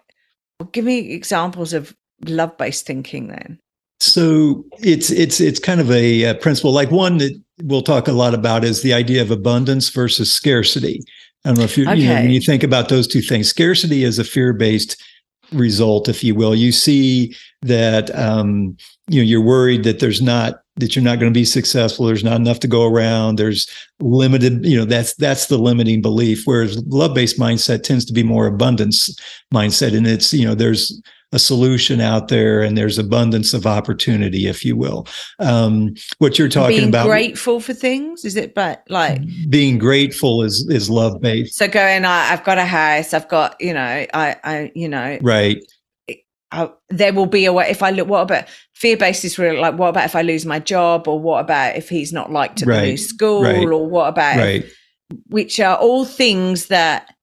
[0.72, 1.94] Give me examples of
[2.26, 3.28] love based thinking.
[3.28, 3.58] Then.
[4.00, 6.72] So it's it's it's kind of a, a principle.
[6.72, 11.02] Like one that we'll talk a lot about is the idea of abundance versus scarcity.
[11.44, 11.96] I don't know if you, okay.
[11.96, 15.02] you know, when you think about those two things, scarcity is a fear based
[15.52, 16.54] result, if you will.
[16.54, 18.76] You see that um,
[19.08, 22.06] you know you're worried that there's not that you're not going to be successful.
[22.06, 23.36] There's not enough to go around.
[23.36, 23.68] There's
[24.00, 24.64] limited.
[24.64, 26.42] You know that's that's the limiting belief.
[26.44, 29.16] Whereas love based mindset tends to be more abundance
[29.52, 31.00] mindset, and it's you know there's
[31.32, 35.06] a solution out there and there's abundance of opportunity if you will
[35.40, 40.42] um, what you're talking being about grateful for things is it but like being grateful
[40.42, 44.06] is is love based so going I, i've got a house i've got you know
[44.14, 45.62] i i you know right
[46.50, 49.58] I, there will be a way if i look what about fear based is really
[49.58, 52.62] like what about if i lose my job or what about if he's not liked
[52.62, 52.80] at right.
[52.80, 53.66] the new school right.
[53.66, 54.64] or what about right.
[54.64, 54.74] If,
[55.28, 57.14] which are all things that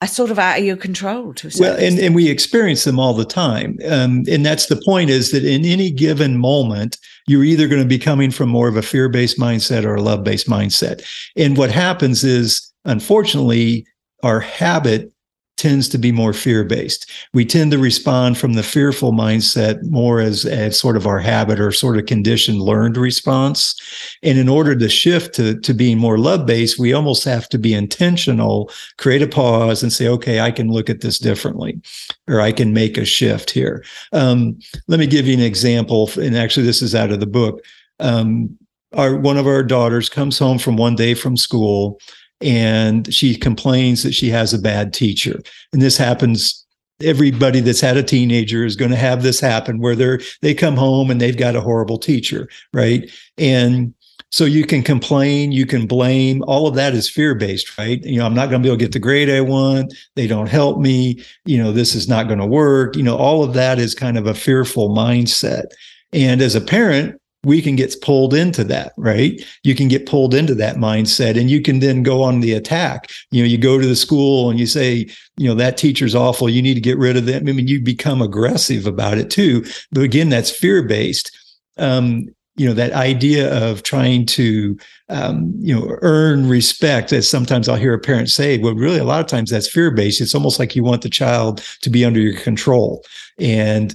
[0.00, 3.14] are sort of out of your control to well and, and we experience them all
[3.14, 6.96] the time um, and that's the point is that in any given moment
[7.26, 10.48] you're either going to be coming from more of a fear-based mindset or a love-based
[10.48, 11.02] mindset
[11.36, 13.86] and what happens is unfortunately
[14.22, 15.13] our habit
[15.56, 17.10] tends to be more fear based.
[17.32, 21.60] We tend to respond from the fearful mindset more as, as sort of our habit
[21.60, 23.74] or sort of conditioned learned response.
[24.22, 27.58] And in order to shift to, to being more love based, we almost have to
[27.58, 31.80] be intentional, create a pause and say, okay, I can look at this differently,
[32.28, 33.84] or I can make a shift here.
[34.12, 36.10] Um, let me give you an example.
[36.20, 37.64] And actually, this is out of the book.
[38.00, 38.58] Um,
[38.92, 42.00] our, one of our daughters comes home from one day from school
[42.40, 45.40] and she complains that she has a bad teacher.
[45.72, 46.64] And this happens
[47.02, 50.76] everybody that's had a teenager is going to have this happen where they're they come
[50.76, 53.10] home and they've got a horrible teacher, right?
[53.36, 53.94] And
[54.30, 58.02] so you can complain, you can blame, all of that is fear-based, right?
[58.02, 59.94] You know, I'm not going to be able to get the grade I want.
[60.16, 61.22] They don't help me.
[61.44, 62.96] You know, this is not going to work.
[62.96, 65.66] You know, all of that is kind of a fearful mindset.
[66.12, 69.40] And as a parent, we can get pulled into that, right?
[69.62, 73.10] You can get pulled into that mindset and you can then go on the attack.
[73.30, 76.48] You know, you go to the school and you say, you know, that teacher's awful.
[76.48, 77.48] You need to get rid of them.
[77.48, 79.64] I mean, you become aggressive about it too.
[79.92, 81.30] But again, that's fear based.
[81.76, 84.78] Um, you know, that idea of trying to,
[85.08, 89.04] um, you know, earn respect, as sometimes I'll hear a parent say, well, really, a
[89.04, 90.20] lot of times that's fear based.
[90.20, 93.04] It's almost like you want the child to be under your control.
[93.38, 93.94] And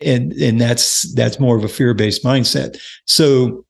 [0.00, 2.80] and and that's that's more of a fear-based mindset.
[3.06, 3.64] So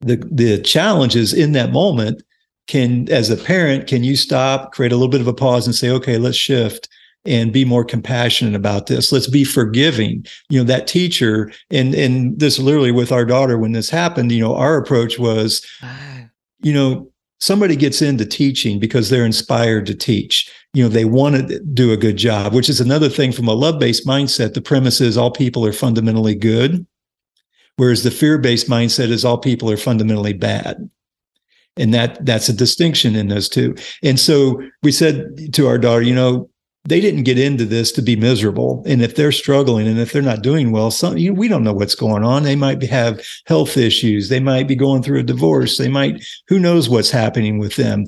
[0.00, 2.22] the the challenge is in that moment
[2.66, 5.74] can as a parent can you stop create a little bit of a pause and
[5.74, 6.88] say okay let's shift
[7.26, 9.12] and be more compassionate about this.
[9.12, 10.24] Let's be forgiving.
[10.48, 14.40] You know that teacher and and this literally with our daughter when this happened you
[14.40, 15.64] know our approach was
[16.62, 21.36] you know somebody gets into teaching because they're inspired to teach you know they want
[21.36, 24.54] to do a good job which is another thing from a love-based mindset.
[24.54, 26.86] The premise is all people are fundamentally good
[27.76, 30.90] whereas the fear-based mindset is all people are fundamentally bad.
[31.76, 33.74] And that that's a distinction in those two.
[34.02, 36.50] And so we said to our daughter you know
[36.84, 38.82] they didn't get into this to be miserable.
[38.86, 41.64] And if they're struggling and if they're not doing well some you know, we don't
[41.64, 42.42] know what's going on.
[42.42, 44.28] They might have health issues.
[44.28, 45.78] They might be going through a divorce.
[45.78, 48.06] They might who knows what's happening with them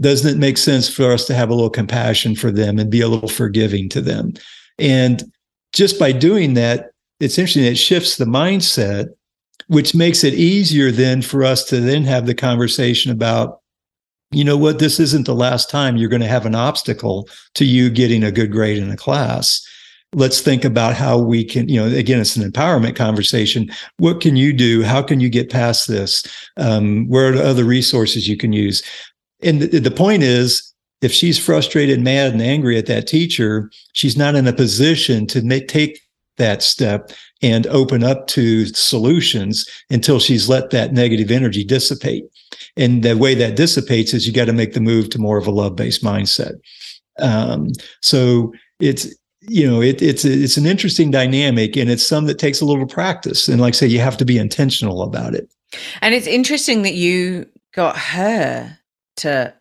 [0.00, 3.00] doesn't it make sense for us to have a little compassion for them and be
[3.00, 4.32] a little forgiving to them?
[4.78, 5.22] And
[5.72, 9.08] just by doing that it's interesting it shifts the mindset
[9.66, 13.60] which makes it easier then for us to then have the conversation about
[14.30, 17.64] you know what this isn't the last time you're going to have an obstacle to
[17.64, 19.66] you getting a good grade in a class.
[20.14, 23.70] Let's think about how we can you know again it's an empowerment conversation.
[23.98, 24.82] What can you do?
[24.82, 26.24] How can you get past this?
[26.58, 28.82] Um, where are the other resources you can use
[29.42, 34.16] and the, the point is if she's frustrated mad and angry at that teacher she's
[34.16, 36.00] not in a position to make, take
[36.38, 42.24] that step and open up to solutions until she's let that negative energy dissipate.
[42.76, 45.46] And the way that dissipates is you got to make the move to more of
[45.46, 46.54] a love based mindset.
[47.18, 49.08] Um, so it's
[49.42, 52.86] you know it, it's it's an interesting dynamic and it's some that takes a little
[52.86, 55.50] practice and like I say you have to be intentional about it
[56.02, 58.77] and it's interesting that you got her
[59.18, 59.54] to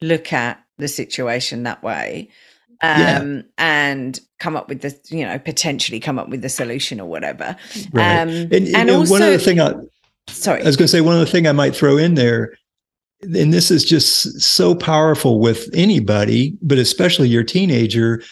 [0.00, 2.28] look at the situation that way
[2.82, 3.42] um, yeah.
[3.58, 7.56] and come up with the you know potentially come up with the solution or whatever
[7.92, 8.20] right.
[8.20, 9.72] Um, and, and, and also, one other thing i
[10.28, 12.54] sorry i was going to say one other thing i might throw in there
[13.22, 18.22] and this is just so powerful with anybody but especially your teenager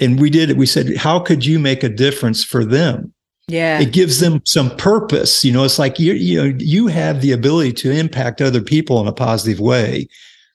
[0.00, 3.13] and we did it we said how could you make a difference for them
[3.48, 3.80] yeah.
[3.80, 7.32] It gives them some purpose you know it's like you you know you have the
[7.32, 10.08] ability to impact other people in a positive way.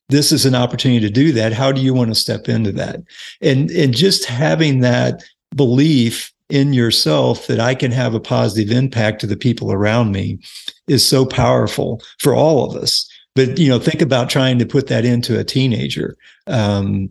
[0.09, 1.53] This is an opportunity to do that.
[1.53, 3.01] How do you want to step into that?
[3.41, 5.23] And and just having that
[5.55, 10.39] belief in yourself that i can have a positive impact to the people around me
[10.87, 13.07] is so powerful for all of us.
[13.35, 16.17] But you know think about trying to put that into a teenager.
[16.47, 17.09] Um,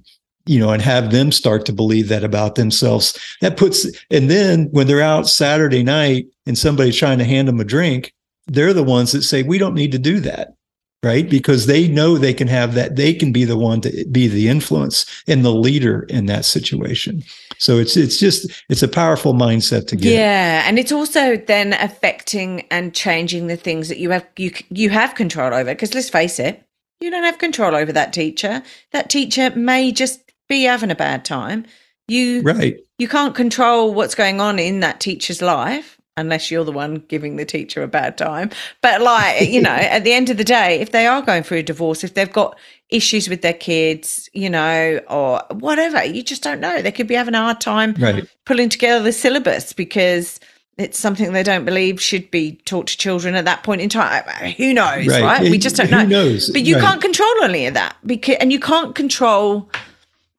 [0.48, 4.68] you know and have them start to believe that about themselves that puts and then
[4.70, 8.12] when they're out saturday night and somebody's trying to hand them a drink
[8.46, 10.54] they're the ones that say we don't need to do that
[11.02, 11.28] right?
[11.28, 14.48] Because they know they can have that, they can be the one to be the
[14.48, 17.22] influence and the leader in that situation.
[17.58, 20.12] So it's it's just it's a powerful mindset to get.
[20.12, 24.90] Yeah, and it's also then affecting and changing the things that you have you you
[24.90, 25.72] have control over.
[25.72, 26.64] Because let's face it,
[27.00, 28.62] you don't have control over that teacher.
[28.92, 31.66] That teacher may just be having a bad time.
[32.08, 32.78] You right.
[32.98, 37.36] You can't control what's going on in that teacher's life unless you're the one giving
[37.36, 38.50] the teacher a bad time.
[38.82, 41.58] But like, you know, at the end of the day, if they are going through
[41.58, 42.58] a divorce, if they've got
[42.90, 46.82] issues with their kids, you know, or whatever, you just don't know.
[46.82, 48.28] They could be having a hard time right.
[48.44, 50.40] pulling together the syllabus because
[50.78, 54.24] it's something they don't believe should be taught to children at that point in time.
[54.56, 55.22] Who knows, right?
[55.22, 55.42] right?
[55.42, 56.00] We just don't know.
[56.00, 56.50] Who knows?
[56.50, 56.84] But you right.
[56.84, 59.68] can't control any of that because, and you can't control,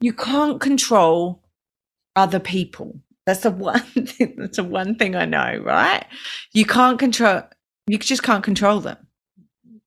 [0.01, 1.43] you can't control
[2.15, 6.03] other people that's the one thing, that's the one thing I know, right?
[6.53, 7.43] You can't control
[7.88, 8.97] you just can't control them.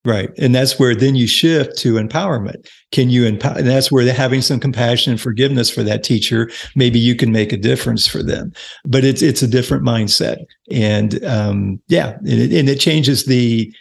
[0.05, 0.31] Right.
[0.37, 2.69] And that's where then you shift to empowerment.
[2.91, 3.59] Can you empower?
[3.59, 7.53] And that's where having some compassion and forgiveness for that teacher, maybe you can make
[7.53, 8.53] a difference for them.
[8.85, 10.45] But it's it's a different mindset.
[10.73, 13.73] And um, yeah, and it, and it changes the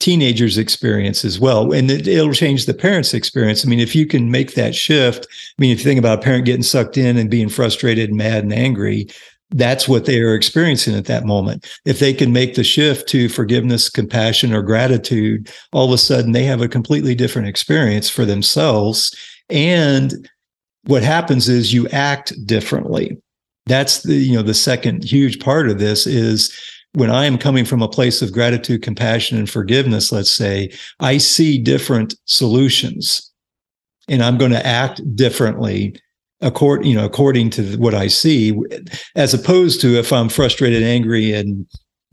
[0.00, 3.64] teenagers experience as well and it, will change the parents experience.
[3.64, 6.22] I mean if you can make that shift i mean if you think about a
[6.22, 9.08] parent getting sucked in and being frustrated and mad and angry
[9.50, 11.70] that's what they are experiencing at that moment.
[11.84, 16.32] If they can make the shift to forgiveness compassion or gratitude all of a sudden
[16.32, 19.14] they have a completely different experience for themselves.
[19.48, 20.28] And
[20.86, 23.16] what happens is you act differently.
[23.66, 26.52] That's the you know the second huge part of this is
[26.94, 31.18] when I am coming from a place of gratitude, compassion, and forgiveness, let's say, I
[31.18, 33.32] see different solutions
[34.08, 35.96] and I'm going to act differently
[36.40, 38.56] according, you know, according to what I see,
[39.14, 41.66] as opposed to if I'm frustrated, angry, and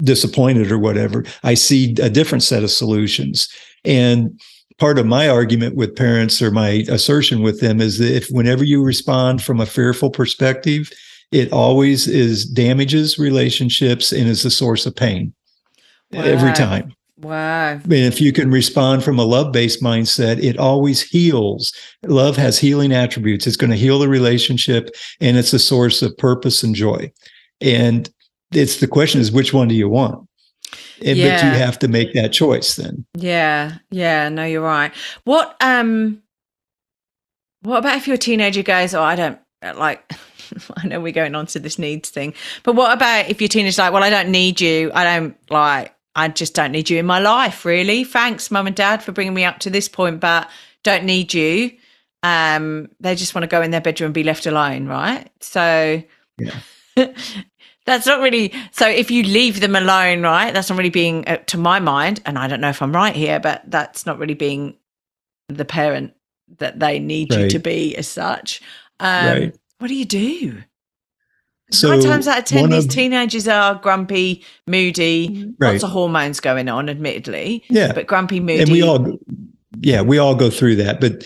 [0.04, 3.50] disappointed or whatever, I see a different set of solutions.
[3.84, 4.40] And
[4.80, 8.64] part of my argument with parents or my assertion with them is that if whenever
[8.64, 10.90] you respond from a fearful perspective,
[11.32, 15.34] it always is damages relationships and is a source of pain
[16.12, 16.22] wow.
[16.22, 16.94] every time.
[17.18, 17.74] Wow.
[17.74, 21.74] And if you can respond from a love based mindset, it always heals.
[22.04, 23.46] Love has healing attributes.
[23.46, 27.12] It's going to heal the relationship and it's a source of purpose and joy.
[27.62, 28.10] And
[28.52, 30.28] it's the question is which one do you want?
[31.06, 31.38] And, yeah.
[31.38, 33.06] But you have to make that choice then.
[33.16, 33.78] Yeah.
[33.92, 34.30] Yeah.
[34.30, 34.92] No, you're right.
[35.24, 36.22] What, um,
[37.62, 39.40] what about if your teenager goes, "Oh, I don't
[39.76, 40.12] like."
[40.78, 42.34] I know we're going on to this needs thing,
[42.64, 44.92] but what about if your teenager's like, "Well, I don't need you.
[44.94, 45.94] I don't like.
[46.16, 48.04] I just don't need you in my life, really.
[48.04, 50.50] Thanks, mum and dad, for bringing me up to this point, but
[50.84, 51.72] don't need you."
[52.24, 55.30] Um, they just want to go in their bedroom and be left alone, right?
[55.40, 56.04] So,
[56.38, 56.60] Yeah.
[57.86, 58.54] that's not really.
[58.72, 62.22] So, if you leave them alone, right, that's not really being, uh, to my mind,
[62.26, 64.76] and I don't know if I'm right here, but that's not really being
[65.50, 66.14] the parent
[66.60, 68.62] that they need you to be as such.
[69.00, 69.56] Um, Right.
[69.82, 70.62] What do you do?
[71.72, 75.72] So Nine times out of ten, these of- teenagers are grumpy, moody, Right.
[75.72, 77.92] lots of hormones going on, admittedly, Yeah.
[77.94, 78.62] but grumpy, moody.
[78.62, 79.18] and we all
[79.80, 81.24] yeah we all go through that but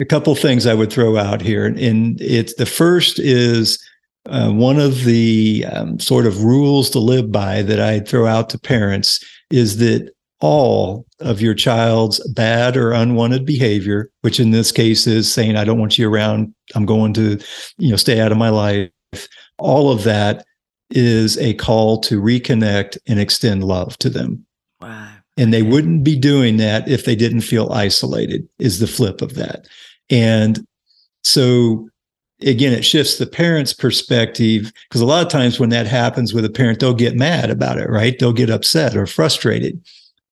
[0.00, 3.82] a couple things i would throw out here and it's the first is
[4.28, 8.50] uh, one of the um, sort of rules to live by that i throw out
[8.50, 10.10] to parents is that
[10.40, 15.64] all of your child's bad or unwanted behavior which in this case is saying i
[15.64, 16.54] don't want you around.
[16.74, 17.38] I'm going to
[17.78, 18.90] you know stay out of my life.
[19.58, 20.44] All of that
[20.90, 24.44] is a call to reconnect and extend love to them.
[24.80, 25.08] Wow.
[25.38, 29.34] and they wouldn't be doing that if they didn't feel isolated is the flip of
[29.34, 29.66] that.
[30.10, 30.66] And
[31.24, 31.88] so
[32.42, 36.44] again it shifts the parent's perspective because a lot of times when that happens with
[36.44, 38.18] a parent they'll get mad about it right?
[38.18, 39.80] They'll get upset or frustrated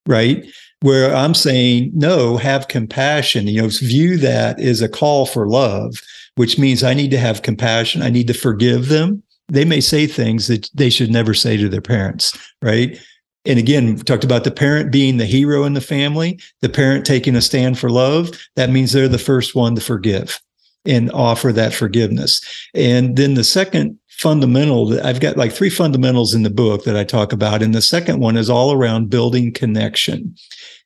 [0.07, 0.45] right?
[0.81, 3.47] Where i'm saying no have compassion.
[3.47, 6.01] You know view that as a call for love
[6.37, 8.03] which means i need to have compassion.
[8.03, 9.23] I need to forgive them.
[9.49, 12.99] They may say things that they should never say to their parents right?
[13.47, 17.37] And again, talked about the parent being the hero in the family, the parent taking
[17.37, 18.31] a stand for love.
[18.57, 20.41] That means they're the first one to forgive
[20.87, 22.41] and offer that forgiveness.
[22.75, 27.05] And then the second fundamental, I've got like three fundamentals in the book that I
[27.05, 27.63] talk about.
[27.63, 30.35] And the second one is all around building connection.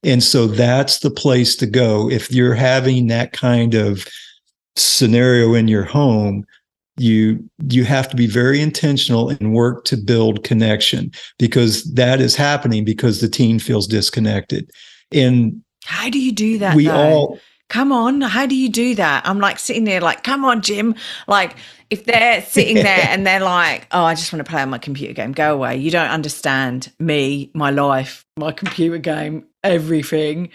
[0.02, 2.10] And so that's the place to go.
[2.10, 4.06] If you're having that kind of
[4.76, 6.44] scenario in your home,
[6.96, 12.34] you you have to be very intentional and work to build connection because that is
[12.34, 14.68] happening because the teen feels disconnected
[15.12, 16.74] and How do you do that?
[16.74, 16.96] we though?
[16.96, 19.26] all come on how do you do that?
[19.26, 20.94] I'm like sitting there like come on jim.
[21.26, 21.56] Like
[21.90, 24.78] if they're sitting there and they're like oh i just want to play on my
[24.78, 25.76] computer game go away.
[25.76, 30.50] You don't understand me my life my computer game everything.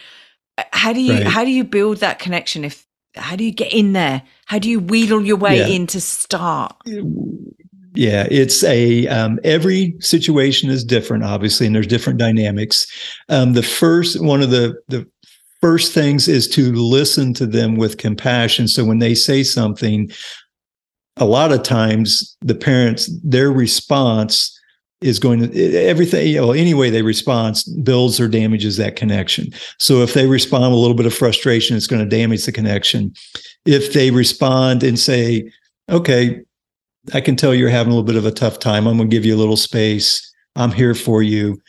[0.72, 1.28] How do you Right.
[1.28, 2.86] how do you build that connection if
[3.16, 4.24] how do you get in there?
[4.46, 5.68] How do you wheedle your way Yeah.
[5.68, 6.76] in to start?
[7.96, 12.88] Yeah it's a um, every situation is different obviously and there's different dynamics.
[13.30, 15.08] Um, the first one of the the
[15.64, 20.12] first things is to listen to them with compassion so when they say something
[21.16, 24.60] a lot of times the parents their response
[25.00, 29.48] is going to everything you know any way they respond builds or damages that connection
[29.80, 32.52] so if they respond with a little bit of frustration it's going to damage the
[32.52, 33.14] connection
[33.66, 35.50] if they respond and say
[35.90, 36.42] okay
[37.14, 38.88] I can tell you're having a little bit of a tough time.
[38.88, 40.22] I'm going to give you a little space.
[40.56, 41.60] I'm here for you.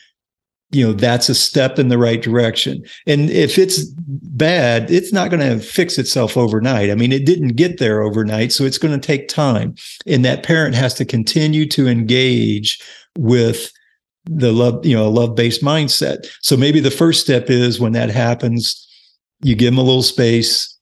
[0.75, 2.83] You know, that's a step in the right direction.
[3.07, 6.91] And if it's bad, it's not going to fix itself overnight.
[6.91, 8.51] I mean, it didn't get there overnight.
[8.51, 9.75] So it's going to take time.
[10.05, 12.81] And that parent has to continue to engage
[13.17, 13.71] with
[14.25, 16.27] the love, you know, a love based mindset.
[16.41, 18.81] So maybe the first step is when that happens,
[19.41, 20.77] you give them a little space,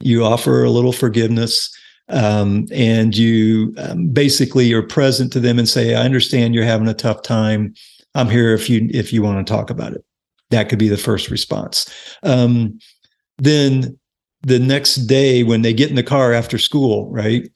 [0.00, 1.70] you offer a little forgiveness
[2.08, 6.88] um, and you um, basically are present to them and say, "I understand you're having
[6.88, 7.74] a tough time.
[8.14, 10.04] I'm here if you if you want to talk about it."
[10.50, 11.86] That could be the first response.
[12.22, 12.78] Um,
[13.38, 13.98] then
[14.42, 17.50] the next day, when they get in the car after school, right,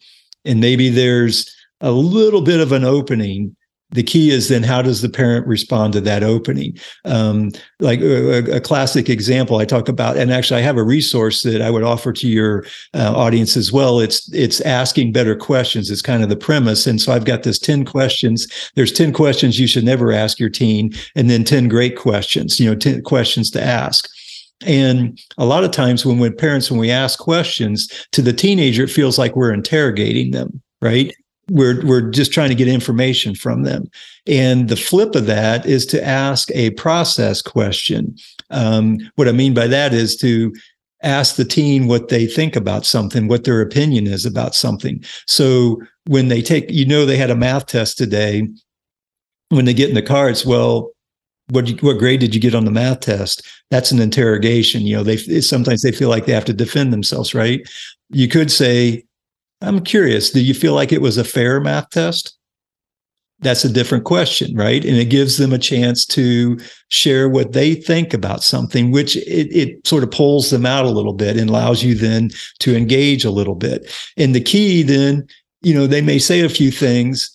[0.45, 3.55] and maybe there's a little bit of an opening.
[3.91, 6.77] The key is then how does the parent respond to that opening?
[7.07, 11.43] Um, like a, a classic example I talk about, and actually I have a resource
[11.43, 13.99] that I would offer to your uh, audience as well.
[13.99, 15.91] It's it's asking better questions.
[15.91, 18.47] It's kind of the premise, and so I've got this ten questions.
[18.75, 22.61] There's ten questions you should never ask your teen, and then ten great questions.
[22.61, 24.07] You know, ten questions to ask.
[24.67, 28.85] And a lot of times when when parents when we ask questions to the teenager,
[28.85, 31.15] it feels like we're interrogating them, right?
[31.51, 33.91] We're we're just trying to get information from them.
[34.27, 38.17] And the flip of that is to ask a process question.
[38.51, 40.53] Um, what I mean by that is to
[41.03, 45.03] ask the teen what they think about something, what their opinion is about something.
[45.27, 48.49] So when they take, you know, they had a math test today.
[49.51, 50.91] When they get in the car, it's well,
[51.51, 53.47] what you, what grade did you get on the math test?
[53.71, 54.83] That's an interrogation.
[54.83, 57.61] You know, they sometimes they feel like they have to defend themselves, right?
[58.11, 59.05] You could say,
[59.61, 62.39] I'm curious, do you feel like it was a fair math test?
[63.41, 64.85] that's a different question, right?
[64.85, 69.55] And it gives them a chance to share what they think about something, which it,
[69.55, 73.25] it, sort of pulls them out a little bit and allows you then to engage
[73.25, 73.93] a little bit.
[74.17, 75.27] And the key then,
[75.63, 77.35] you know, they may say a few things.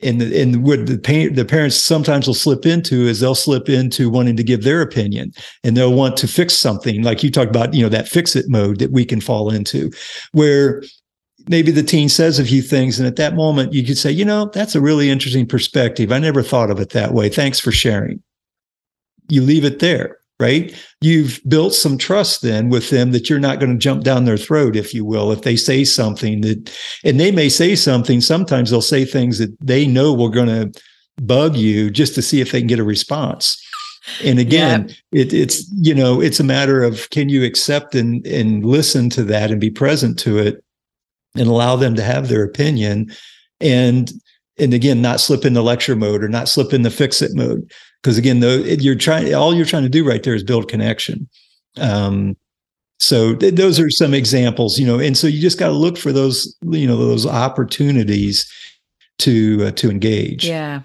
[0.00, 3.68] And, the, and what the, pa- the parents sometimes will slip into is they'll slip
[3.68, 5.32] into wanting to give their opinion
[5.62, 8.46] and they'll want to fix something like you talked about you know that fix it
[8.48, 9.90] mode that we can fall into
[10.32, 10.82] where
[11.48, 14.24] maybe the teen says a few things and at that moment you could say you
[14.24, 16.12] know that's a really interesting perspective.
[16.12, 17.28] I never thought of it that way.
[17.28, 18.22] Thanks for sharing.
[19.28, 20.74] You leave it there right?
[21.00, 24.36] You've built some trust then with them that you're not going to jump down their
[24.36, 28.70] throat if you will if they say something that and they may say something sometimes
[28.70, 30.80] they'll say things that they know we're going to
[31.22, 33.60] bug you just to see if they can get a response.
[34.22, 35.22] And again yeah.
[35.22, 39.24] it, it's you know it's a matter of can you accept and and listen to
[39.24, 40.63] that and be present to it
[41.34, 43.10] and allow them to have their opinion
[43.60, 44.12] and
[44.58, 47.70] and again not slip into lecture mode or not slip into fix it mode.
[48.02, 51.28] Because again though you're trying all you're trying to do right there is build connection.
[51.80, 52.36] Um,
[53.00, 55.98] so th- those are some examples you know and so you just got to look
[55.98, 58.50] for those you know those opportunities
[59.18, 60.46] to uh, to engage.
[60.46, 60.82] Yeah.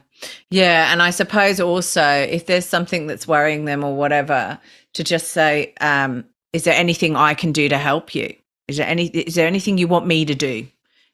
[0.49, 4.59] Yeah and i suppose also if there's something that's worrying them or whatever
[4.93, 8.35] to just say um, is there anything i can do to help you
[8.69, 10.67] is there any is there anything you want me to do?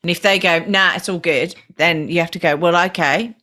[0.04, 3.36] And if they go, nah, it's all good, then you have to go, well, okay,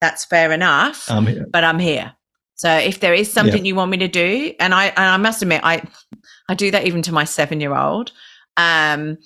[0.00, 1.10] that's fair enough.
[1.10, 1.46] I'm here.
[1.50, 2.12] But I'm here.
[2.54, 3.68] So if there is something yeah.
[3.68, 5.82] you want me to do, and I and I must admit, I
[6.48, 8.12] I do that even to my seven year old,
[8.56, 9.18] um,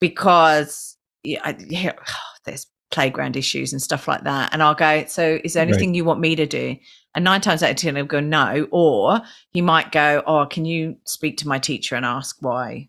[0.00, 1.92] because yeah, I, yeah,
[2.44, 5.04] there's playground issues and stuff like that, and I'll go.
[5.06, 5.96] So is there anything right.
[5.96, 6.76] you want me to do?
[7.14, 9.20] And nine times out of ten, he'll go no, or
[9.50, 12.88] he might go, oh, can you speak to my teacher and ask why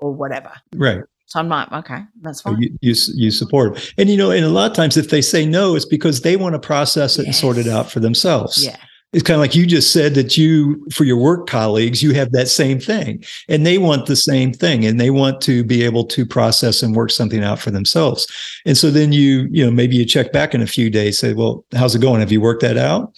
[0.00, 0.52] or whatever.
[0.74, 1.02] Right.
[1.26, 2.60] So I'm like, okay, that's fine.
[2.60, 3.82] You, you, you support them.
[3.98, 6.36] And, you know, and a lot of times if they say no, it's because they
[6.36, 7.26] want to process it yes.
[7.26, 8.64] and sort it out for themselves.
[8.64, 8.76] Yeah.
[9.12, 12.32] It's kind of like you just said that you, for your work colleagues, you have
[12.32, 16.04] that same thing and they want the same thing and they want to be able
[16.06, 18.26] to process and work something out for themselves.
[18.66, 21.32] And so then you, you know, maybe you check back in a few days, say,
[21.32, 22.20] well, how's it going?
[22.20, 23.14] Have you worked that out?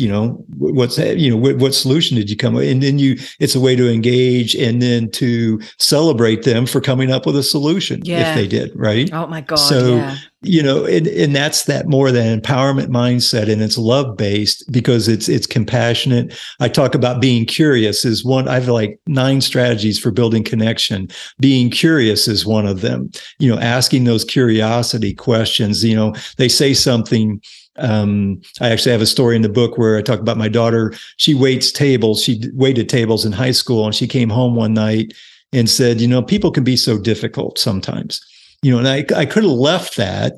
[0.00, 2.98] You know what's that you know what, what solution did you come with and then
[2.98, 7.36] you it's a way to engage and then to celebrate them for coming up with
[7.36, 8.30] a solution yeah.
[8.30, 10.16] if they did right oh my god so yeah.
[10.42, 15.06] You know and, and that's that more than empowerment mindset and it's love based because
[15.06, 19.98] it's it's compassionate i talk about being curious is one i have like nine strategies
[19.98, 21.08] for building connection
[21.40, 26.48] being curious is one of them you know asking those curiosity questions you know they
[26.48, 27.40] say something
[27.76, 30.92] um, I actually have a story in the book where I talk about my daughter.
[31.16, 32.22] She waits tables.
[32.22, 35.14] She waited tables in high school, and she came home one night
[35.52, 38.20] and said, "You know, people can be so difficult sometimes."
[38.62, 40.34] You know, and I I could have left that,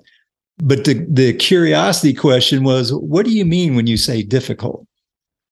[0.59, 4.87] but the the curiosity question was, "What do you mean when you say difficult?"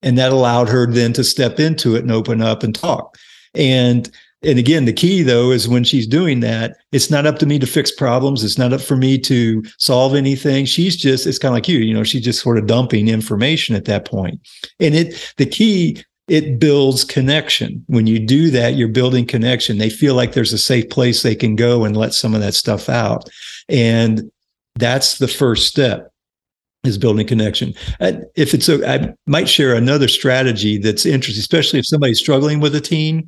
[0.03, 3.19] And that allowed her then to step into it and open up and talk.
[3.55, 4.11] And
[4.43, 7.59] and again, the key though is when she's doing that, it's not up to me
[7.59, 8.43] to fix problems.
[8.43, 10.65] It's not up for me to solve anything.
[10.65, 13.77] She's just, it's kind of like you, you know, she's just sort of dumping information
[13.77, 14.41] at that point.
[14.79, 17.85] And it, the key, it builds connection.
[17.89, 19.79] When you do that, you're building connection.
[19.79, 22.55] They feel like there's a safe place they can go and let some of that
[22.55, 23.29] stuff out.
[23.69, 24.31] And
[24.77, 26.13] that's the first step
[26.85, 27.75] is building connection.
[28.37, 32.77] If it's a, I might share another strategy that's interesting, especially if somebody's struggling with
[32.77, 33.27] a teen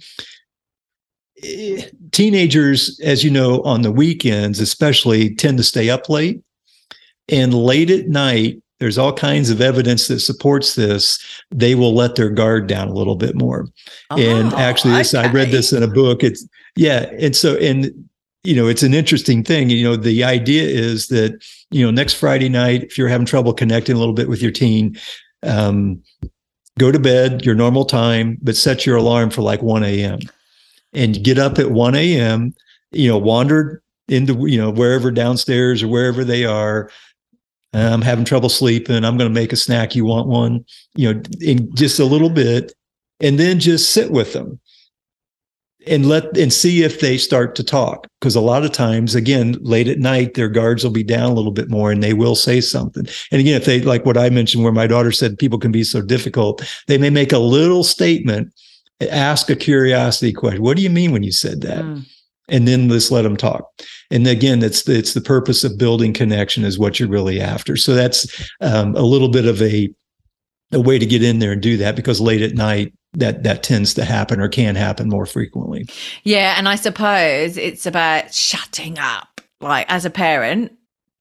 [1.43, 1.83] eh,
[2.13, 6.41] teenagers, as you know, on the weekends, especially, tend to stay up late.
[7.29, 11.19] And late at night, there's all kinds of evidence that supports this.
[11.51, 13.69] They will let their guard down a little bit more.
[14.11, 15.29] Oh, and actually, this okay.
[15.29, 16.23] I read this in a book.
[16.23, 17.91] It's yeah, and so and
[18.45, 19.71] you know, it's an interesting thing.
[19.71, 23.55] You know, the idea is that you know, next Friday night, if you're having trouble
[23.55, 24.99] connecting a little bit with your teen,
[25.43, 26.03] um,
[26.79, 30.19] go to bed your normal time, but set your alarm for like 1 a.m
[30.93, 32.55] and get up at 1 a.m.,
[32.91, 36.91] you know, wander into, you know, wherever downstairs or wherever they are.
[37.73, 39.05] I'm having trouble sleeping.
[39.05, 39.95] I'm going to make a snack.
[39.95, 40.65] You want one?
[40.95, 42.73] You know, in just a little bit,
[43.21, 44.61] and then just sit with them
[45.87, 49.57] and let and see if they start to talk because a lot of times again
[49.63, 52.37] late at night their guards will be down a little bit more and they will
[52.37, 55.59] say something and again if they like what i mentioned where my daughter said people
[55.59, 58.53] can be so difficult they may make a little statement
[59.11, 60.63] ask a curiosity question.
[60.63, 61.85] What do you mean when you said that?
[61.85, 62.07] Mm.
[62.53, 63.69] And then let's let them talk.
[64.11, 67.77] And again, it's it's the purpose of building connection is what you're really after.
[67.77, 69.93] So that's um, a little bit of a
[70.71, 73.63] a way to get in there and do that because late at night that that
[73.63, 75.87] tends to happen or can happen more frequently.
[76.25, 79.41] Yeah, and I suppose it's about shutting up.
[79.61, 80.73] Like as a parent,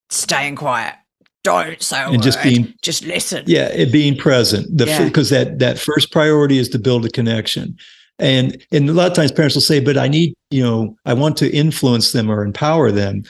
[0.09, 0.95] staying quiet
[1.43, 3.43] don't say and just being just listen.
[3.47, 4.77] Yeah, it being present.
[4.77, 5.45] The because yeah.
[5.45, 7.77] that that first priority is to build a connection.
[8.21, 11.13] And and a lot of times parents will say, but I need, you know, I
[11.13, 13.23] want to influence them or empower them.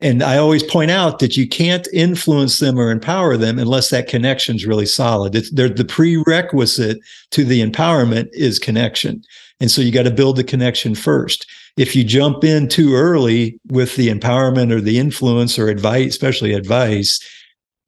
[0.00, 4.08] And I always point out that you can't influence them or empower them unless that
[4.08, 5.34] connection is really solid.
[5.34, 6.98] It's the prerequisite
[7.30, 9.22] to the empowerment is connection.
[9.60, 11.46] And so you got to build the connection first.
[11.76, 16.52] If you jump in too early with the empowerment or the influence or advice, especially
[16.52, 17.18] advice,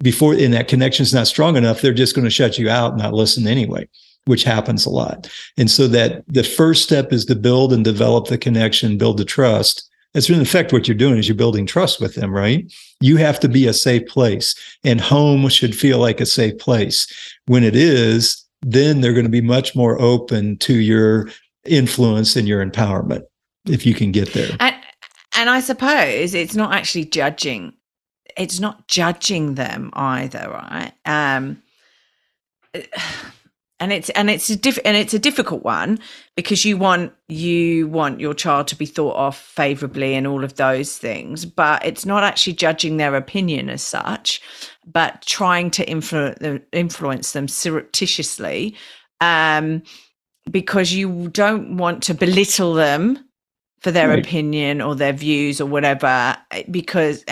[0.02, 2.92] before and that connection is not strong enough, they're just going to shut you out
[2.92, 3.88] and not listen anyway,
[4.26, 5.28] which happens a lot.
[5.56, 9.24] And so that the first step is to build and develop the connection, build the
[9.24, 9.88] trust.
[10.12, 12.72] That's in effect what you're doing is you're building trust with them, right?
[13.00, 14.54] You have to be a safe place
[14.84, 17.06] and home should feel like a safe place.
[17.46, 21.28] When it is, then they're going to be much more open to your
[21.64, 23.22] influence and your empowerment
[23.66, 24.56] if you can get there.
[24.58, 24.74] And,
[25.36, 27.74] and I suppose it's not actually judging.
[28.36, 30.92] It's not judging them either, right?
[31.04, 31.62] Um,
[33.78, 35.98] and it's and it's a diff- and it's a difficult one
[36.34, 40.54] because you want you want your child to be thought of favorably and all of
[40.56, 44.40] those things but it's not actually judging their opinion as such
[44.86, 48.74] but trying to influ- influence them surreptitiously
[49.20, 49.82] um,
[50.50, 53.18] because you don't want to belittle them
[53.80, 54.24] for their right.
[54.24, 57.24] opinion or their views or whatever eh, because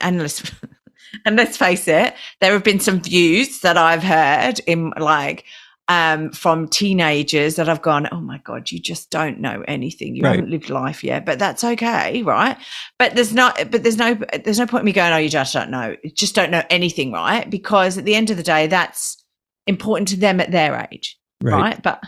[0.00, 0.50] and let's
[1.26, 5.44] and let's face it there have been some views that i've heard in like
[5.90, 10.14] um, from teenagers that I've gone, oh my God, you just don't know anything.
[10.14, 10.36] You right.
[10.36, 12.56] haven't lived life yet, but that's okay, right?
[12.96, 14.14] But there's not, but there's no,
[14.44, 16.62] there's no point in me going, oh, you just don't know, you just don't know
[16.70, 17.50] anything, right?
[17.50, 19.20] Because at the end of the day, that's
[19.66, 21.60] important to them at their age, right?
[21.60, 21.82] right?
[21.82, 22.04] But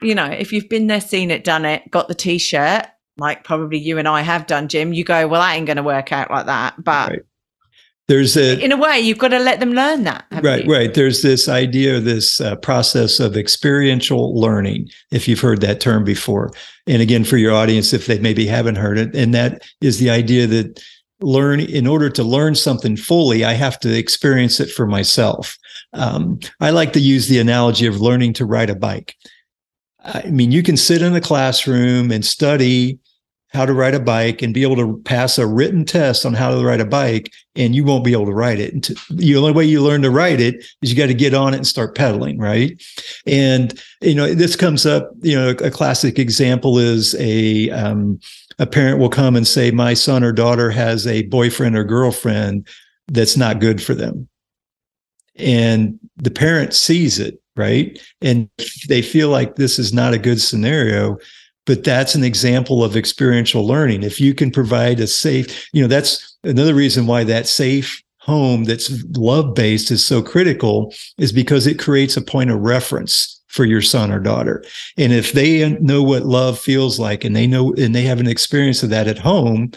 [0.00, 2.86] you know, if you've been there, seen it, done it, got the t-shirt,
[3.18, 5.82] like probably you and I have done, Jim, you go, well, that ain't going to
[5.82, 6.82] work out like that.
[6.82, 7.20] But right.
[8.10, 10.26] There's a, in a way, you've got to let them learn that.
[10.42, 10.72] Right, you?
[10.72, 10.92] right.
[10.92, 16.50] There's this idea, this uh, process of experiential learning, if you've heard that term before.
[16.88, 20.10] And again, for your audience, if they maybe haven't heard it, and that is the
[20.10, 20.82] idea that
[21.20, 25.56] learn in order to learn something fully, I have to experience it for myself.
[25.92, 29.14] Um, I like to use the analogy of learning to ride a bike.
[30.02, 32.98] I mean, you can sit in a classroom and study
[33.52, 36.50] how to ride a bike and be able to pass a written test on how
[36.50, 38.90] to ride a bike, and you won't be able to ride it.
[39.10, 41.58] The only way you learn to ride it is you got to get on it
[41.58, 42.80] and start pedaling, right?
[43.26, 45.10] And you know, this comes up.
[45.22, 48.20] You know, a classic example is a um,
[48.58, 52.68] a parent will come and say, "My son or daughter has a boyfriend or girlfriend
[53.08, 54.28] that's not good for them,"
[55.36, 58.00] and the parent sees it right?
[58.22, 58.48] And
[58.88, 61.18] they feel like this is not a good scenario.
[61.70, 64.02] But that's an example of experiential learning.
[64.02, 68.64] If you can provide a safe, you know, that's another reason why that safe home
[68.64, 73.64] that's love based is so critical, is because it creates a point of reference for
[73.64, 74.64] your son or daughter.
[74.98, 78.26] And if they know what love feels like and they know and they have an
[78.26, 79.70] experience of that at home,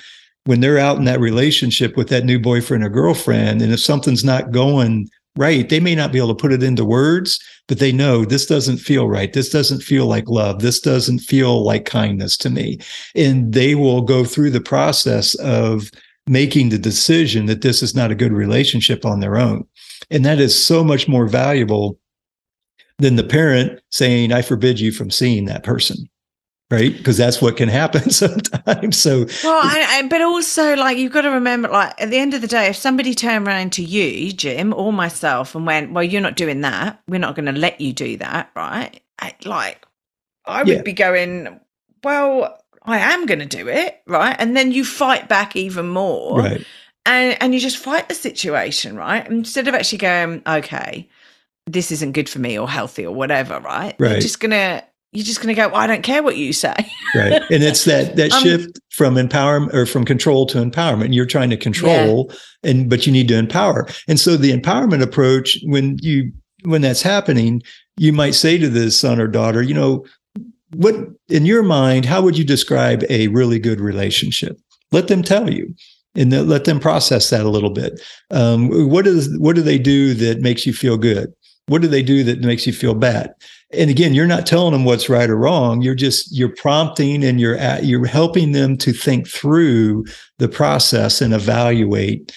[0.45, 4.23] when they're out in that relationship with that new boyfriend or girlfriend, and if something's
[4.23, 5.67] not going right.
[5.67, 8.77] They may not be able to put it into words, but they know this doesn't
[8.77, 9.34] feel right.
[9.34, 10.61] This doesn't feel like love.
[10.61, 12.79] This doesn't feel like kindness to me.
[13.15, 15.89] And they will go through the process of
[16.27, 19.67] making the decision that this is not a good relationship on their own.
[20.09, 21.99] And that is so much more valuable
[22.99, 26.07] than the parent saying, I forbid you from seeing that person
[26.74, 26.97] right?
[26.97, 28.97] Because that's what can happen sometimes.
[28.97, 32.34] So, well, I, I, but also like you've got to remember, like at the end
[32.34, 36.03] of the day, if somebody turned around to you, Jim, or myself, and went, "Well,
[36.03, 37.01] you're not doing that.
[37.07, 38.99] We're not going to let you do that," right?
[39.19, 39.86] I, like,
[40.45, 40.82] I would yeah.
[40.82, 41.59] be going,
[42.03, 44.36] "Well, I am going to do it," right?
[44.39, 46.65] And then you fight back even more, right?
[47.05, 49.28] And and you just fight the situation, right?
[49.30, 51.09] Instead of actually going, "Okay."
[51.65, 53.95] This isn't good for me or healthy or whatever, right?
[53.97, 54.11] Right.
[54.11, 54.84] You're just gonna
[55.14, 56.74] you're just going to go, well, I don't care what you say.
[57.16, 57.41] right.
[57.51, 61.14] And it's that that um, shift from empowerment or from control to empowerment.
[61.14, 62.72] You're trying to control yeah.
[62.72, 63.88] and but you need to empower.
[64.07, 66.32] And so the empowerment approach, when you
[66.64, 67.61] when that's happening,
[67.97, 70.05] you might say to the son or daughter, you know,
[70.76, 70.95] what
[71.30, 74.57] in your mind, how would you describe a really good relationship?
[74.91, 75.76] Let them tell you
[76.16, 78.01] and let them process that a little bit.
[78.32, 81.32] Um, what is what do they do that makes you feel good?
[81.68, 83.34] What do they do that makes you feel bad?
[83.74, 85.82] and again you're not telling them what's right or wrong.
[85.82, 90.05] You're just you're prompting and you're at, you're helping them to think through
[90.38, 92.32] the process and evaluate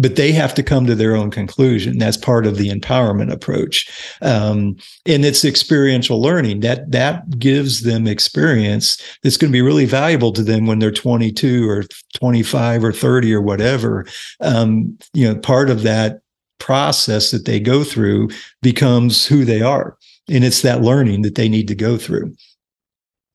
[0.00, 1.98] but they have to come to their own conclusion.
[1.98, 4.14] That's part of the empowerment approach.
[4.22, 4.76] Um,
[5.06, 6.60] and it's experiential learning.
[6.60, 10.92] That that gives them experience that's going to be really valuable to them when they're
[10.92, 11.82] 22 or
[12.14, 14.06] 25 or 30 or whatever.
[14.40, 16.20] Um, you know part of that
[16.58, 18.28] process that they go through
[18.62, 19.96] becomes who they are.
[20.30, 22.34] And it's that learning that they need to go through.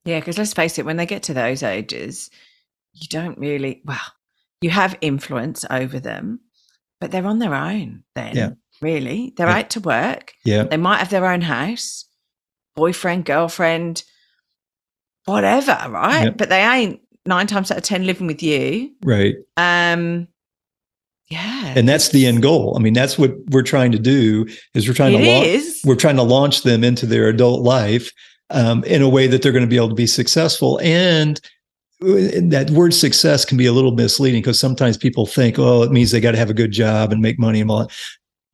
[0.06, 2.30] Yeah, because let's face it, when they get to those ages,
[2.94, 3.98] you don't really, well,
[4.62, 6.42] you have influence over them,
[7.00, 8.50] but they're on their own then, Yeah.
[8.82, 9.34] really.
[9.36, 9.58] They're Yeah.
[9.60, 10.34] out to work.
[10.46, 10.64] Yeah.
[10.64, 12.06] They might have their own house,
[12.76, 14.04] boyfriend, girlfriend,
[15.26, 16.26] whatever, right?
[16.26, 16.30] Yeah.
[16.32, 18.92] But they ain't nine times out of 10 living with you.
[19.04, 19.36] Right.
[19.58, 20.28] Um,
[21.30, 21.74] yeah.
[21.76, 22.74] And that's the end goal.
[22.76, 25.96] I mean, that's what we're trying to do is we're trying It to launch we're
[25.96, 28.12] trying to launch them into their adult life
[28.50, 30.80] um, in a way that they're going to be able to be successful.
[30.82, 31.40] And
[32.00, 36.12] that word success can be a little misleading because sometimes people think, oh, it means
[36.12, 37.92] they got to have a good job and make money and all that.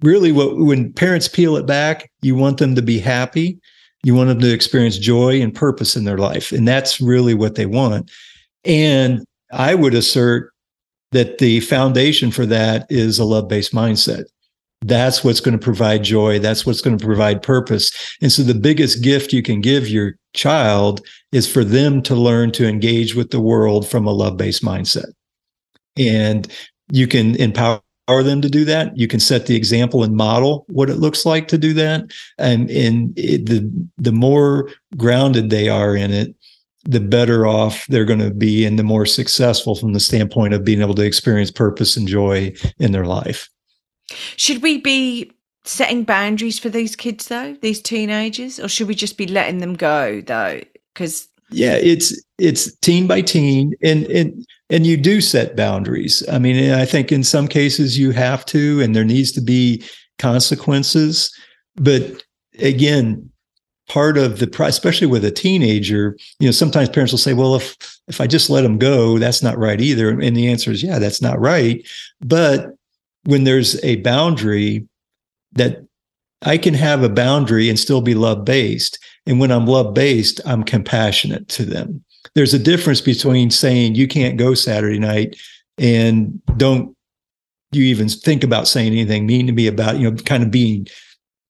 [0.01, 3.59] Really, what when parents peel it back, you want them to be happy.
[4.03, 6.53] You want them to experience joy and purpose in their life.
[6.53, 8.09] And that's really what they want.
[8.63, 10.53] And I would assert
[11.11, 14.25] that the foundation for that is a love based mindset.
[14.81, 16.39] That's what's going to provide joy.
[16.39, 17.91] That's what's going to provide purpose.
[18.21, 22.51] And so the biggest gift you can give your child is for them to learn
[22.53, 25.11] to engage with the world from a love based mindset.
[25.97, 26.47] And
[26.91, 28.97] you can empower them to do that.
[28.97, 32.05] You can set the example and model what it looks like to do that.
[32.37, 36.33] And, and it, the, the more grounded they are in it,
[36.89, 40.65] the better off they're going to be and the more successful from the standpoint of
[40.65, 43.47] being able to experience purpose and joy in their life.
[44.37, 45.31] Should we be
[45.65, 49.75] setting boundaries for these kids, though, these teenagers, or should we just be letting them
[49.75, 50.61] go, though?
[50.93, 56.23] Because Yeah, it's it's teen by teen and and and you do set boundaries.
[56.31, 59.83] I mean, I think in some cases you have to and there needs to be
[60.17, 61.31] consequences,
[61.75, 62.23] but
[62.59, 63.29] again,
[63.89, 67.75] part of the especially with a teenager, you know, sometimes parents will say, "Well, if
[68.07, 70.99] if I just let them go, that's not right either." And the answer is, "Yeah,
[70.99, 71.85] that's not right."
[72.21, 72.75] But
[73.25, 74.87] when there's a boundary
[75.53, 75.83] that
[76.41, 78.97] I can have a boundary and still be love based.
[79.25, 82.03] And when I'm love based, I'm compassionate to them.
[82.33, 85.35] There's a difference between saying you can't go Saturday night
[85.77, 86.95] and don't
[87.71, 90.87] you even think about saying anything mean to me about, you know, kind of being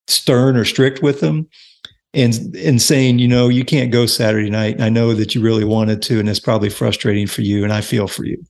[0.08, 1.48] stern or strict with them
[2.14, 4.82] and and saying, you know, you can't go Saturday night.
[4.82, 7.82] I know that you really wanted to, and it's probably frustrating for you, and I
[7.82, 8.44] feel for you.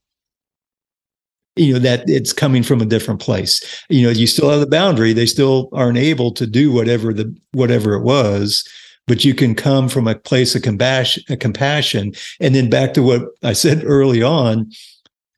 [1.56, 3.84] You know that it's coming from a different place.
[3.90, 5.14] You know you still have the boundary.
[5.14, 8.68] They still aren't able to do whatever the whatever it was
[9.08, 12.14] but you can come from a place of compassion compassion.
[12.40, 14.72] And then back to what i said early on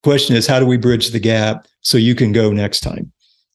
[0.04, 3.12] question is how do we bridge the gap so you can go next time?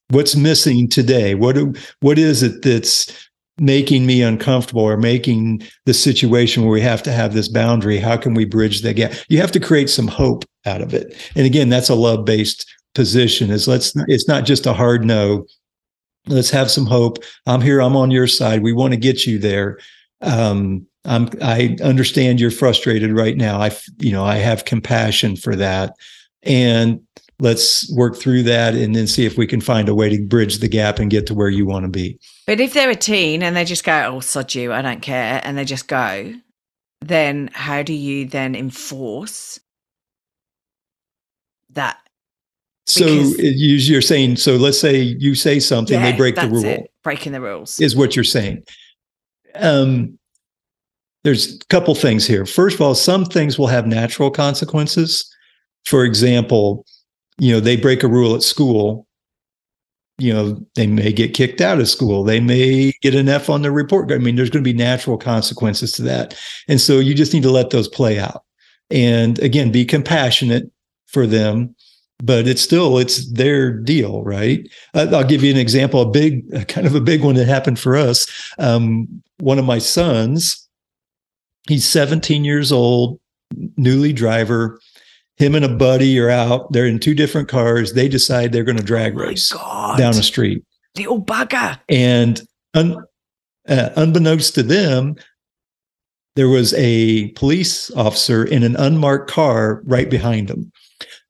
[0.09, 1.35] What's missing today?
[1.35, 1.57] What
[2.01, 3.26] what is it that's
[3.59, 8.17] making me uncomfortable or making the situation where we have to have this boundary how
[8.17, 9.13] can we bridge the gap?
[9.29, 11.17] You have to create some hope out of it.
[11.35, 15.47] And again that's a love based position is let's it's not just a hard no.
[16.29, 17.19] Let's have some hope.
[17.47, 18.63] I'm here i'm on your side.
[18.63, 19.79] We want to get you there.
[20.21, 23.61] Um i'm i understand you're frustrated right now.
[23.61, 25.95] I you know i have compassion for that.
[26.43, 27.06] And
[27.39, 30.59] let's work through that and then see if we can find a way to bridge
[30.59, 33.43] the gap and get to where you want to be But if they're a teen
[33.43, 36.33] and they just go, oh, sod you, I don't care, and they just go,
[37.03, 39.61] then how do you then enforce
[41.71, 41.99] that?
[42.87, 46.49] so Because- you- you're saying so let's say you say something they Yeah, break the
[46.49, 47.81] rule it, breaking the rules.
[47.81, 48.63] is what you're saying.
[49.57, 50.19] Um,
[51.25, 52.47] there's a couple things here.
[52.47, 55.29] First of all, some things will have natural consequences.
[55.85, 56.87] For example,
[57.39, 59.07] you know, they break a rule at school.
[60.19, 62.25] You know, they may get kicked out of school.
[62.25, 64.11] They may get an F on their report.
[64.11, 66.39] I mean, there's going to be natural consequences to that.
[66.69, 68.43] And so you just need to let those play out.
[68.91, 70.71] And again, be compassionate
[71.07, 71.75] for them,
[72.19, 74.67] but it's still it's their deal, right?
[74.95, 77.97] I'll give you an example, a big, kind of a big one that happened for
[77.97, 78.27] us.
[78.59, 80.67] Um, one of my sons,
[81.69, 83.21] he's 17 years old,
[83.77, 84.81] newly driver.
[85.37, 86.73] Him and a buddy are out.
[86.73, 87.93] They're in two different cars.
[87.93, 89.99] They decide they're going to drag Oh race God.
[89.99, 90.65] down a street.
[90.97, 91.79] Little bugger.
[91.91, 92.41] And
[92.75, 92.97] un,
[93.69, 95.17] uh, unbeknownst to them,
[96.37, 100.73] there was a police officer in an unmarked car right behind them.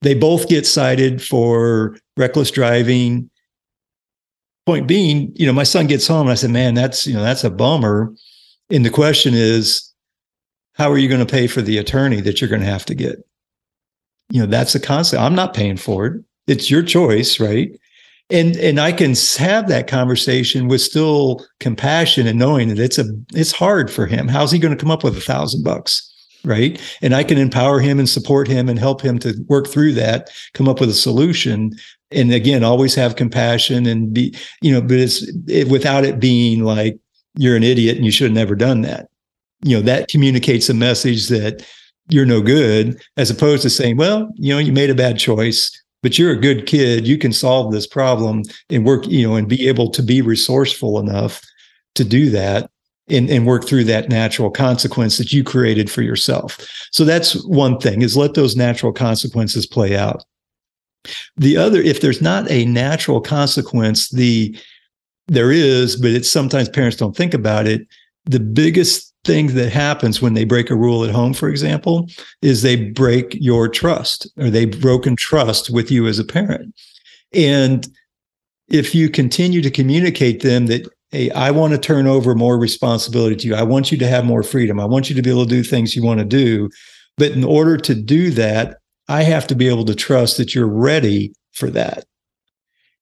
[0.03, 3.31] They both get cited for reckless driving.
[4.67, 7.23] Point being, you know, my son gets home and I said, man, that's, you know,
[7.23, 8.13] that's a bummer.
[8.69, 9.93] And the question is,
[10.75, 12.95] how are you going to pay for the attorney that you're going to have to
[12.95, 13.17] get?
[14.31, 15.23] You know, that's a concept.
[15.23, 16.25] I'm not paying for it.
[16.47, 17.71] It's your choice, right?
[18.31, 23.05] and and I can have that conversation with still compassion and knowing that it's a
[23.35, 24.29] it's hard for him.
[24.29, 26.13] How's he going to come up with a thousand bucks?
[26.45, 26.81] Right.
[27.03, 30.31] And I can empower him and support him and help him to work through that,
[30.55, 31.73] come up with a solution.
[32.13, 36.63] and again always have compassion and be you know but it's it, without it being
[36.63, 36.97] like
[37.37, 39.09] you're an idiot and you should have never done that
[39.65, 41.67] you know that communicates a message that
[42.09, 45.71] you're no good as opposed to saying well you know you made a bad choice
[46.03, 49.49] but you're a good kid you can solve this problem and work you know and
[49.49, 51.41] be able to be resourceful enough
[51.95, 52.71] to do that
[53.09, 56.59] and, and work through that natural consequence that you created for yourself
[56.93, 60.23] so that's one thing is let those natural consequences play out
[61.37, 64.57] the other, if there's not a natural consequence, the
[65.29, 67.87] there is, but it's sometimes parents don't think about it.
[68.27, 72.09] The biggest thing that happens when they break a rule at home, for example,
[72.41, 76.75] is they break your trust or they've broken trust with you as a parent.
[77.35, 77.87] And
[78.69, 83.37] if you continue to communicate them that, hey, I want to turn over more responsibility
[83.37, 83.55] to you.
[83.55, 84.81] I want you to have more freedom.
[84.81, 86.71] I want you to be able to do things you want to do.
[87.19, 90.67] But in order to do that, I have to be able to trust that you're
[90.67, 92.05] ready for that.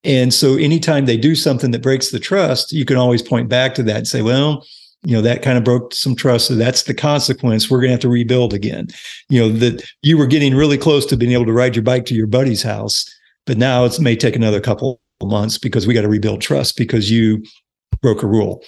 [0.05, 3.75] And so anytime they do something that breaks the trust, you can always point back
[3.75, 4.66] to that and say, well,
[5.05, 6.46] you know, that kind of broke some trust.
[6.46, 7.70] So that's the consequence.
[7.70, 8.88] We're going to have to rebuild again.
[9.28, 12.07] You know, that you were getting really close to being able to ride your bike
[12.07, 13.05] to your buddy's house,
[13.46, 17.11] but now it may take another couple months because we got to rebuild trust because
[17.11, 17.42] you
[18.00, 18.62] broke a rule.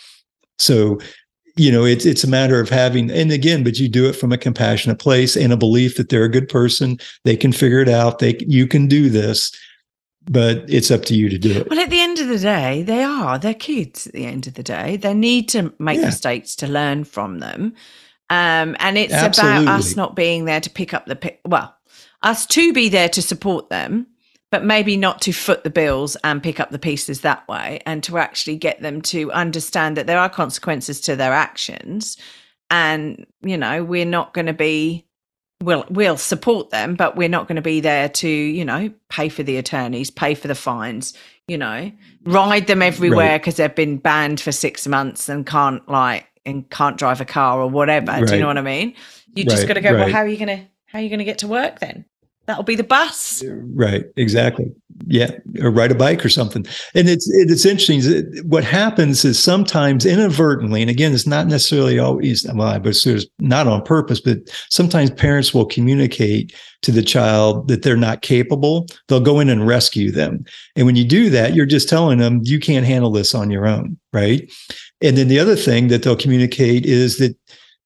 [0.59, 0.99] So
[1.57, 4.31] you know it's it's a matter of having and again but you do it from
[4.31, 7.89] a compassionate place and a belief that they're a good person they can figure it
[7.89, 9.51] out they you can do this
[10.29, 12.83] but it's up to you to do it well at the end of the day
[12.83, 16.07] they are they're kids at the end of the day they need to make yeah.
[16.07, 17.75] mistakes to learn from them
[18.29, 19.63] um, and it's Absolutely.
[19.63, 21.41] about us not being there to pick up the pick.
[21.45, 21.75] well
[22.23, 24.07] us to be there to support them
[24.51, 28.03] but maybe not to foot the bills and pick up the pieces that way and
[28.05, 32.17] to actually get them to understand that there are consequences to their actions
[32.71, 35.06] and you know we're not going to be
[35.63, 39.29] we'll we'll support them but we're not going to be there to you know pay
[39.29, 41.15] for the attorneys pay for the fines
[41.49, 41.91] you know
[42.25, 43.69] ride them everywhere because right.
[43.69, 47.69] they've been banned for six months and can't like and can't drive a car or
[47.69, 48.27] whatever right.
[48.27, 48.95] do you know what i mean
[49.35, 51.19] you just got to go well how are you going to how are you going
[51.19, 52.05] to get to work then
[52.47, 53.43] That'll be the bus.
[53.47, 54.07] Right.
[54.17, 54.73] Exactly.
[55.07, 55.31] Yeah.
[55.61, 56.67] Or ride a bike or something.
[56.95, 58.03] And it's it's interesting.
[58.49, 63.67] What happens is sometimes inadvertently, and again, it's not necessarily always well, but it's not
[63.67, 64.39] on purpose, but
[64.71, 68.87] sometimes parents will communicate to the child that they're not capable.
[69.09, 70.45] They'll go in and rescue them.
[70.77, 73.67] And when you do that, you're just telling them you can't handle this on your
[73.67, 73.99] own.
[74.13, 74.51] Right.
[75.01, 77.37] And then the other thing that they'll communicate is that,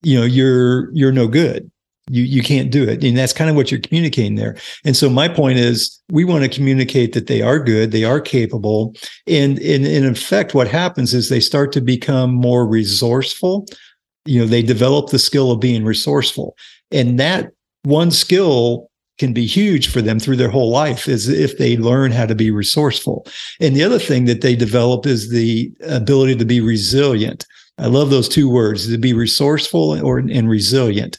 [0.02, 1.70] you know, you're you're no good
[2.10, 3.04] you you can't do it.
[3.04, 4.56] And that's kind of what you're communicating there.
[4.84, 8.20] And so my point is we want to communicate that they are good they are
[8.20, 8.94] capable
[9.26, 13.66] and, and, in effect what happens is they start to become more resourceful.
[14.24, 16.56] You know they develop the skill of being resourceful.
[16.90, 17.52] And that
[17.84, 22.10] one skill can be huge for them through their whole life is if they learn
[22.10, 23.26] how to be resourceful.
[23.60, 27.46] And the other thing that they develop is the ability to be resilient.
[27.78, 31.18] I love those two words to be resourceful or and resilient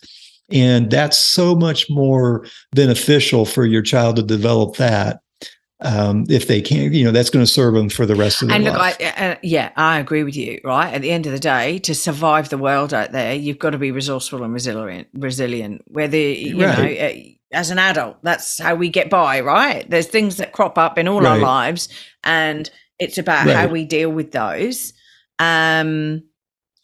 [0.53, 5.21] and that's so much more beneficial for your child to develop that
[5.81, 8.47] um, if they can't, you know, that's going to serve them for the rest of
[8.47, 8.97] their and look, life.
[8.99, 10.61] I, uh, yeah, I agree with you.
[10.63, 13.71] Right at the end of the day, to survive the world out there, you've got
[13.71, 15.07] to be resourceful and resilient.
[15.13, 16.77] Resilient, whether you right.
[16.77, 17.13] know, uh,
[17.53, 19.41] as an adult, that's how we get by.
[19.41, 19.89] Right?
[19.89, 21.31] There's things that crop up in all right.
[21.31, 21.89] our lives,
[22.23, 23.55] and it's about right.
[23.55, 24.93] how we deal with those,
[25.39, 26.23] um,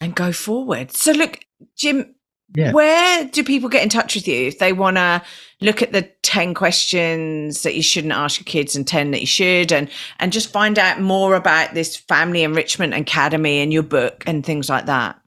[0.00, 0.90] and go forward.
[0.90, 1.38] So, look,
[1.76, 2.16] Jim,
[2.54, 2.72] yeah.
[2.72, 5.20] Where do people get in touch with you if they want to
[5.60, 9.26] look at the 10 questions that you shouldn't ask your kids and 10 that you
[9.26, 14.24] should and and just find out more about this family enrichment academy and your book
[14.26, 15.20] and things like that?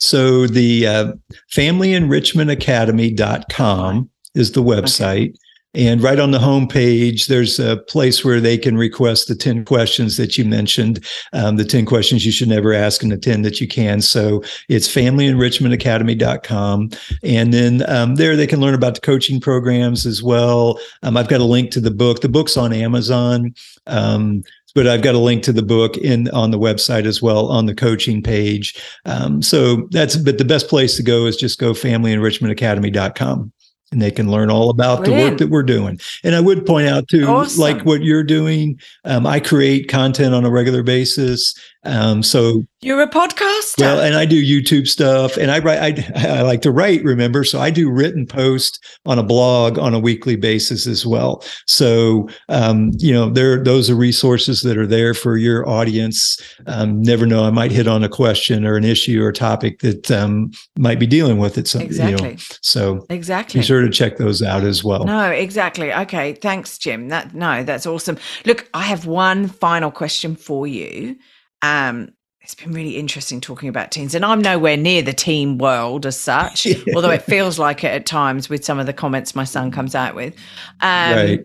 [0.00, 1.12] So the uh,
[1.52, 5.28] familyenrichmentacademy.com is the website.
[5.28, 5.38] Okay.
[5.74, 10.16] And right on the homepage, there's a place where they can request the 10 questions
[10.16, 13.60] that you mentioned, um, the 10 questions you should never ask and the 10 that
[13.60, 14.00] you can.
[14.00, 16.90] So it's familyenrichmentacademy.com.
[17.22, 20.78] And then um, there they can learn about the coaching programs as well.
[21.02, 22.20] Um, I've got a link to the book.
[22.20, 23.54] The book's on Amazon.
[23.86, 24.44] Um,
[24.74, 27.66] but I've got a link to the book in on the website as well on
[27.66, 28.74] the coaching page.
[29.04, 33.52] Um, so that's but the best place to go is just go familyenrichmentacademy.com
[33.94, 35.22] and they can learn all about Brilliant.
[35.22, 35.98] the work that we're doing.
[36.22, 37.60] And I would point out too, awesome.
[37.60, 41.54] like what you're doing, um, I create content on a regular basis.
[41.84, 43.80] Um, so you're a podcaster.
[43.80, 45.98] Well, and I do YouTube stuff, and I write.
[46.16, 47.02] I, I like to write.
[47.02, 51.42] Remember, so I do written posts on a blog on a weekly basis as well.
[51.66, 56.40] So um, you know, there those are resources that are there for your audience.
[56.66, 60.10] Um, never know, I might hit on a question or an issue or topic that
[60.10, 61.68] um, might be dealing with it.
[61.68, 62.28] So, exactly.
[62.28, 63.60] You know, so exactly.
[63.60, 65.04] Be sure to check those out as well.
[65.04, 65.92] No, exactly.
[65.92, 67.08] Okay, thanks, Jim.
[67.08, 68.18] That no, that's awesome.
[68.44, 71.16] Look, I have one final question for you.
[71.64, 76.04] Um, it's been really interesting talking about teens, and I'm nowhere near the teen world
[76.04, 79.44] as such, although it feels like it at times with some of the comments my
[79.44, 80.34] son comes out with.
[80.80, 81.44] Um, right.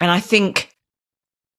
[0.00, 0.74] And I think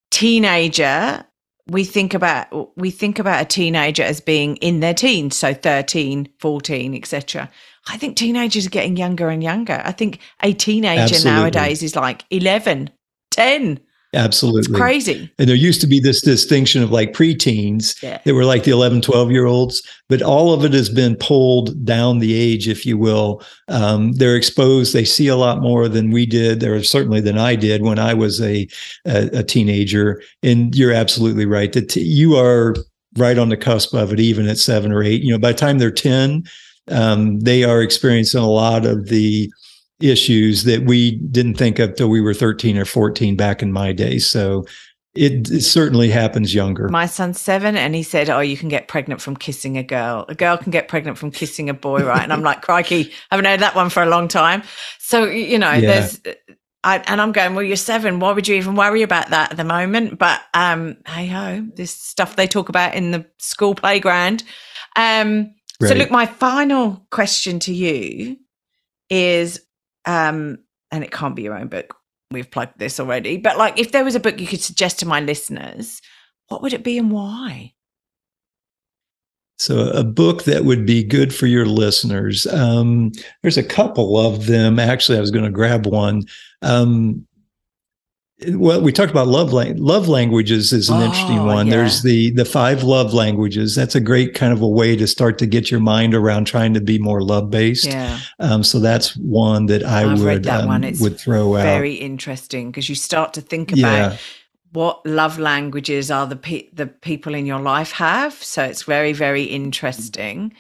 [0.10, 1.24] teenager,
[1.68, 6.28] we think about we think about a teenager as being in their teens, so 13,
[6.40, 7.50] 14, etc.
[7.88, 9.82] I think teenagers are getting younger and younger.
[9.86, 11.32] I think a teenager Absolutely.
[11.32, 12.90] nowadays is like 11,
[13.32, 13.80] 10.
[14.16, 14.62] Absolutely.
[14.62, 15.32] It's crazy.
[15.38, 18.20] And there used to be this distinction of like preteens yeah.
[18.26, 21.86] that were like the 11, 12 year olds, but all of it has been pulled
[21.86, 23.44] down the age, if you will.
[23.68, 24.94] Um, they're exposed.
[24.94, 28.16] They see a lot more than we did, or certainly than I did when I
[28.16, 28.68] was a,
[29.06, 30.24] a, a teenager.
[30.42, 32.76] And you're absolutely right that you are
[33.16, 35.22] right on the cusp of it, even at seven or eight.
[35.22, 36.46] You know, by the time they're 10,
[36.88, 39.52] um, they are experiencing a lot of the
[40.02, 43.92] issues that we didn't think of till we were 13 or 14 back in my
[43.92, 44.20] day.
[44.20, 44.66] So
[45.16, 46.88] it, it, certainly happens younger.
[46.88, 50.26] My son's seven, and he said, "Oh, you can get pregnant from kissing a girl.
[50.30, 53.36] A girl can get pregnant from kissing a boy, right?" And I'm like, "Crikey, I
[53.36, 54.62] haven't heard that one for a long time."
[55.00, 55.80] So you know, yeah.
[55.80, 56.22] there's,
[56.84, 58.20] I, and I'm going, "Well, you're seven.
[58.20, 61.92] Why would you even worry about that at the moment?" But um, hey ho, this
[61.92, 64.44] stuff they talk about in the school playground.
[64.96, 65.90] Um, right.
[65.90, 68.38] So look, my final question to you
[69.10, 69.60] is
[70.06, 70.60] um,
[70.92, 71.96] and it can't be your own book.
[72.32, 73.38] We've plugged this already.
[73.38, 76.02] But like, if there was a book you could suggest to my listeners,
[76.48, 77.74] what would it be and why?
[79.58, 82.48] So, a book that would be good for your listeners.
[82.48, 84.80] Um, there's a couple of them.
[84.80, 86.24] Actually, I was going to grab one.
[86.62, 87.28] Um,
[88.48, 91.68] well we talked about love love languages is an oh, interesting one.
[91.68, 91.76] yeah.
[91.76, 93.76] there's the the five love languages.
[93.76, 96.74] That's a great kind of a way to start to get your mind around trying
[96.74, 98.20] to be more love based yeah.
[98.40, 100.84] Um, so that's one that i I've would that um, one.
[100.84, 101.66] It's would throw very out.
[101.66, 104.18] very interesting because you start to think about yeah.
[104.72, 108.34] what love languages are the pe- the people in your life have.
[108.34, 110.54] So it's very very interesting.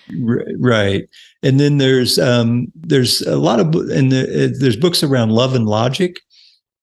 [0.57, 1.07] Right.
[1.43, 5.65] And then there's um there's a lot of and the, there's books around love and
[5.65, 6.19] logic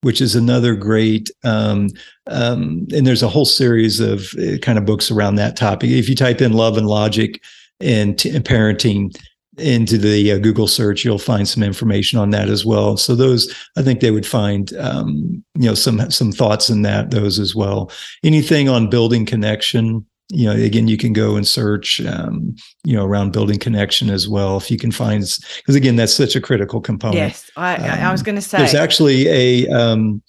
[0.07, 1.89] which is another great um,
[2.29, 5.91] um, and there's a whole series of uh, kind of books around that topic.
[5.91, 7.43] If you type in love and logic
[7.81, 9.19] and, t- and parenting
[9.59, 12.97] into the uh, google search you'll find some information on that as well.
[12.97, 17.11] So those i think they would find um, you know some some thoughts in that
[17.11, 17.91] those as well.
[18.23, 22.55] Anything on building connection you know again you can go and search um,
[22.85, 25.23] you know around building connection as well if you can find
[25.57, 27.17] because again that's such a critical component.
[27.17, 28.59] Yes i, um, I was going to say.
[28.59, 30.23] there's actually a um,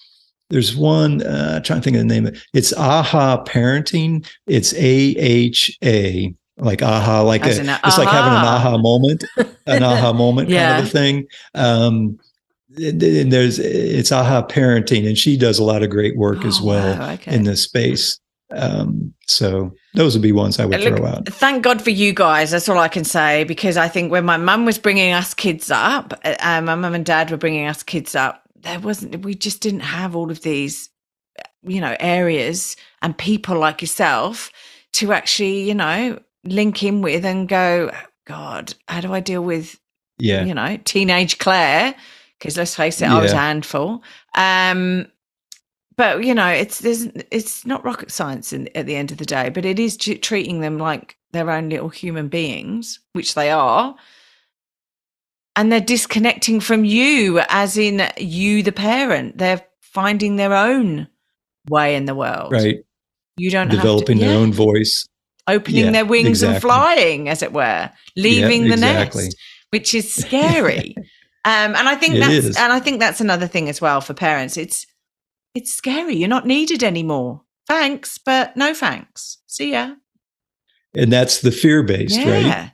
[0.50, 4.28] there's one uh, I'm trying to think of the name of it it's aha parenting.
[4.46, 9.24] It's a-h-a like aha like a, an, it's like having an aha moment
[9.66, 10.74] an aha moment yeah.
[10.74, 11.28] kind of a thing.
[11.56, 12.20] Um
[12.80, 16.62] and there's it's aha parenting and she does a lot of great work oh, as
[16.62, 17.34] well wow, okay.
[17.34, 18.20] in this space
[18.50, 21.28] um, so those would be ones I would Look, throw out.
[21.28, 22.52] Thank God for you guys.
[22.52, 25.70] That's all I can say because I think when my mum was bringing us kids
[25.70, 28.44] up, uh, my mum and dad were bringing us kids up.
[28.56, 29.24] There wasn't.
[29.24, 30.90] We just didn't have all of these,
[31.64, 34.50] you know, areas and people like yourself
[34.94, 37.92] to actually, you know, link in with and go.
[38.26, 39.80] God, how do I deal with,
[40.20, 41.96] yeah, you know, teenage Claire?
[42.38, 43.16] Because let's face it, yeah.
[43.16, 44.04] I was a handful.
[44.36, 45.08] Um,
[45.98, 49.26] but you know it's there's it's not rocket science in, at the end of the
[49.26, 53.50] day but it is t- treating them like their own little human beings which they
[53.52, 53.96] are.
[55.56, 59.40] And they're disconnecting from you as in you the parent.
[59.40, 61.08] They're finding their own
[61.70, 62.52] way in the world.
[62.52, 62.84] Right.
[63.38, 65.08] You don't developing to, their own voice.
[65.48, 66.54] Opening yeah, their wings exactly.
[66.54, 67.90] and flying as it were.
[68.16, 69.24] Leaving yeah, the exactly.
[69.24, 69.38] nest
[69.72, 70.96] which is scary.
[71.46, 72.58] Um, and i think it that's is.
[72.58, 74.58] and i think that's another thing as well for parents.
[74.58, 74.86] It's
[75.58, 76.16] it's scary.
[76.16, 77.42] You're not needed anymore.
[77.66, 79.40] Thanks, but no thanks.
[79.48, 79.96] See ya.
[80.96, 82.32] And that's the fear based, yeah.
[82.32, 82.72] right?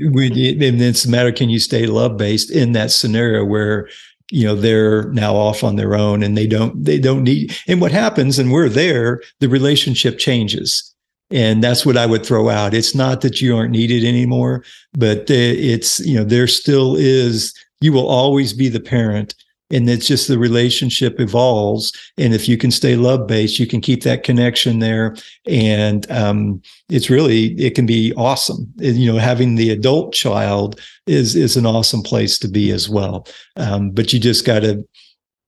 [0.00, 3.88] When, and it's a matter can you stay love based in that scenario where
[4.30, 7.80] you know they're now off on their own and they don't they don't need and
[7.80, 10.94] what happens and we're there the relationship changes
[11.30, 14.62] and that's what i would throw out it's not that you aren't needed anymore
[14.92, 19.34] but it's you know there still is you will always be the parent
[19.70, 21.92] and it's just the relationship evolves.
[22.16, 25.16] And if you can stay love based you can keep that connection there.
[25.46, 28.72] And um, it's really it can be awesome.
[28.78, 33.26] You know having the adult child is is an awesome place to be as well.
[33.56, 34.86] Um, but you just got to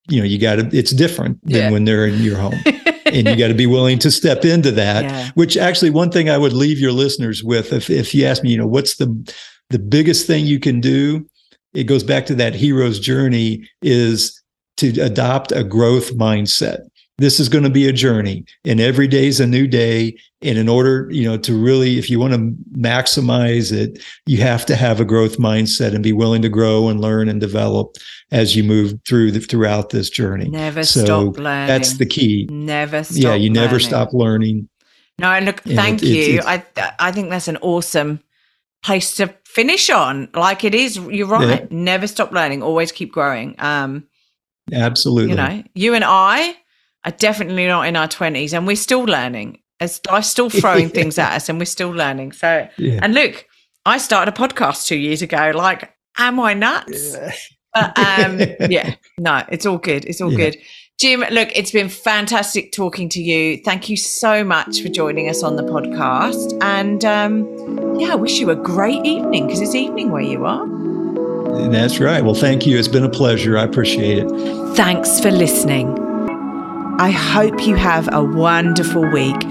[0.07, 1.71] you know you got to it's different than yeah.
[1.71, 2.59] when they're in your home.
[3.13, 5.31] And you got to be willing to step into that yeah.
[5.33, 8.51] which actually one thing i would leave your listeners with if if you ask me
[8.51, 9.35] you know what's the
[9.69, 11.25] the biggest thing you can do
[11.73, 14.41] it goes back to that hero's journey is
[14.77, 16.87] to adopt a growth mindset.
[17.17, 20.57] This is going to be a journey and every day is a new day and
[20.57, 22.39] in order you know to really if you want to
[22.75, 26.99] maximize it you have to have a growth mindset and be willing to grow and
[26.99, 27.95] learn and develop
[28.31, 30.49] as you move through the, throughout this journey.
[30.49, 31.67] Never so stop learning.
[31.67, 32.47] that's the key.
[32.49, 33.53] Never stop yeah you learning.
[33.53, 34.67] never stop learning.
[35.19, 36.39] No look thank it, you.
[36.39, 38.19] it's, it's, i i think that's an awesome
[38.81, 40.29] place to finish on.
[40.33, 41.61] Like it is you're right.
[41.61, 41.67] Yeah.
[41.69, 42.63] never stop learning.
[42.63, 43.55] Always keep growing.
[43.59, 44.07] Um
[44.71, 45.31] absolutely.
[45.31, 46.55] you know you and i
[47.03, 49.59] are definitely not in our 20s and we're still learning.
[49.79, 52.31] As life's still throwing things at us and we're still learning.
[52.31, 52.99] So yeah.
[53.01, 53.45] and look
[53.85, 55.51] i started a podcast two years ago.
[55.53, 57.13] Like am i nuts?
[57.13, 57.31] Yeah.
[57.73, 58.39] but um
[58.71, 60.05] yeah no it's all good.
[60.05, 60.55] It's all good
[60.99, 63.57] Jim, look, it's been fantastic talking to you.
[63.57, 66.57] Thank you so much for joining us on the podcast.
[66.61, 70.67] And um, yeah, I wish you a great evening because it's evening where you are.
[71.69, 72.23] That's right.
[72.23, 72.77] Well, thank you.
[72.77, 73.57] It's been a pleasure.
[73.57, 74.29] I appreciate it.
[74.75, 75.97] Thanks for listening.
[76.99, 79.43] I hope you have a wonderful week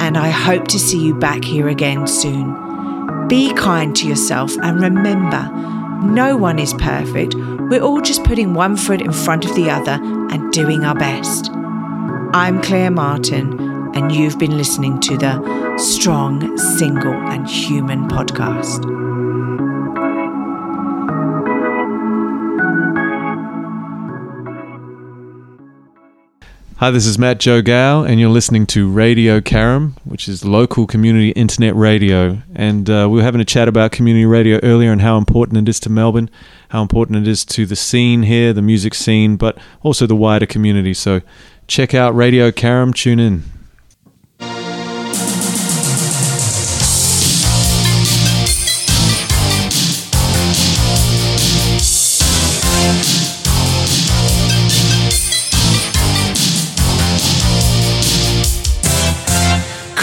[0.00, 3.26] and I hope to see you back here again soon.
[3.26, 5.50] Be kind to yourself and remember,
[6.04, 7.34] no one is perfect.
[7.34, 11.50] We're all just putting one foot in front of the other and doing our best.
[12.34, 13.58] I'm Claire Martin,
[13.94, 18.84] and you've been listening to the Strong, Single, and Human podcast.
[26.78, 30.88] Hi, this is Matt Joe Gow, and you're listening to Radio Carrum, which is local
[30.88, 32.42] community internet radio.
[32.52, 35.70] And uh, we were having a chat about community radio earlier and how important it
[35.70, 36.28] is to Melbourne,
[36.70, 40.46] how important it is to the scene here, the music scene, but also the wider
[40.46, 40.94] community.
[40.94, 41.20] So
[41.68, 43.44] check out Radio Carrum, tune in.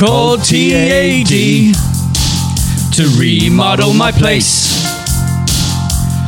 [0.02, 1.28] Called TAD
[2.92, 4.48] to remodel my place.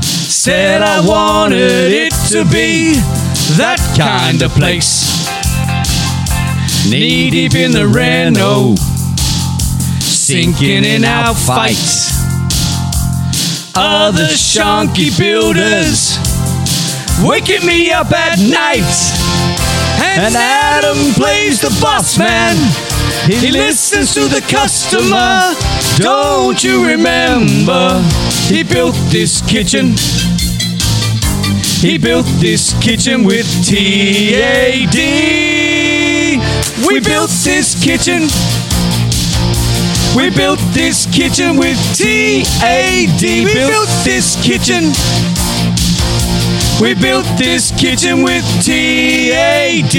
[0.04, 2.94] Said I wanted it to be
[3.58, 5.26] that kind of place.
[6.88, 8.76] Knee deep in the reno,
[10.02, 12.14] sinking in our fights.
[13.76, 16.20] Other shonky builders
[17.24, 18.86] waking me up at night.
[20.16, 22.93] And Adam plays the boss man
[23.28, 25.54] he listens to the customer.
[25.98, 28.02] Don't you remember?
[28.48, 29.96] He built this kitchen.
[31.80, 34.96] He built this kitchen with TAD.
[36.88, 38.30] We built this kitchen.
[40.16, 43.22] We built this kitchen with TAD.
[43.22, 44.94] We built this kitchen.
[46.82, 49.94] We built this kitchen with TAD.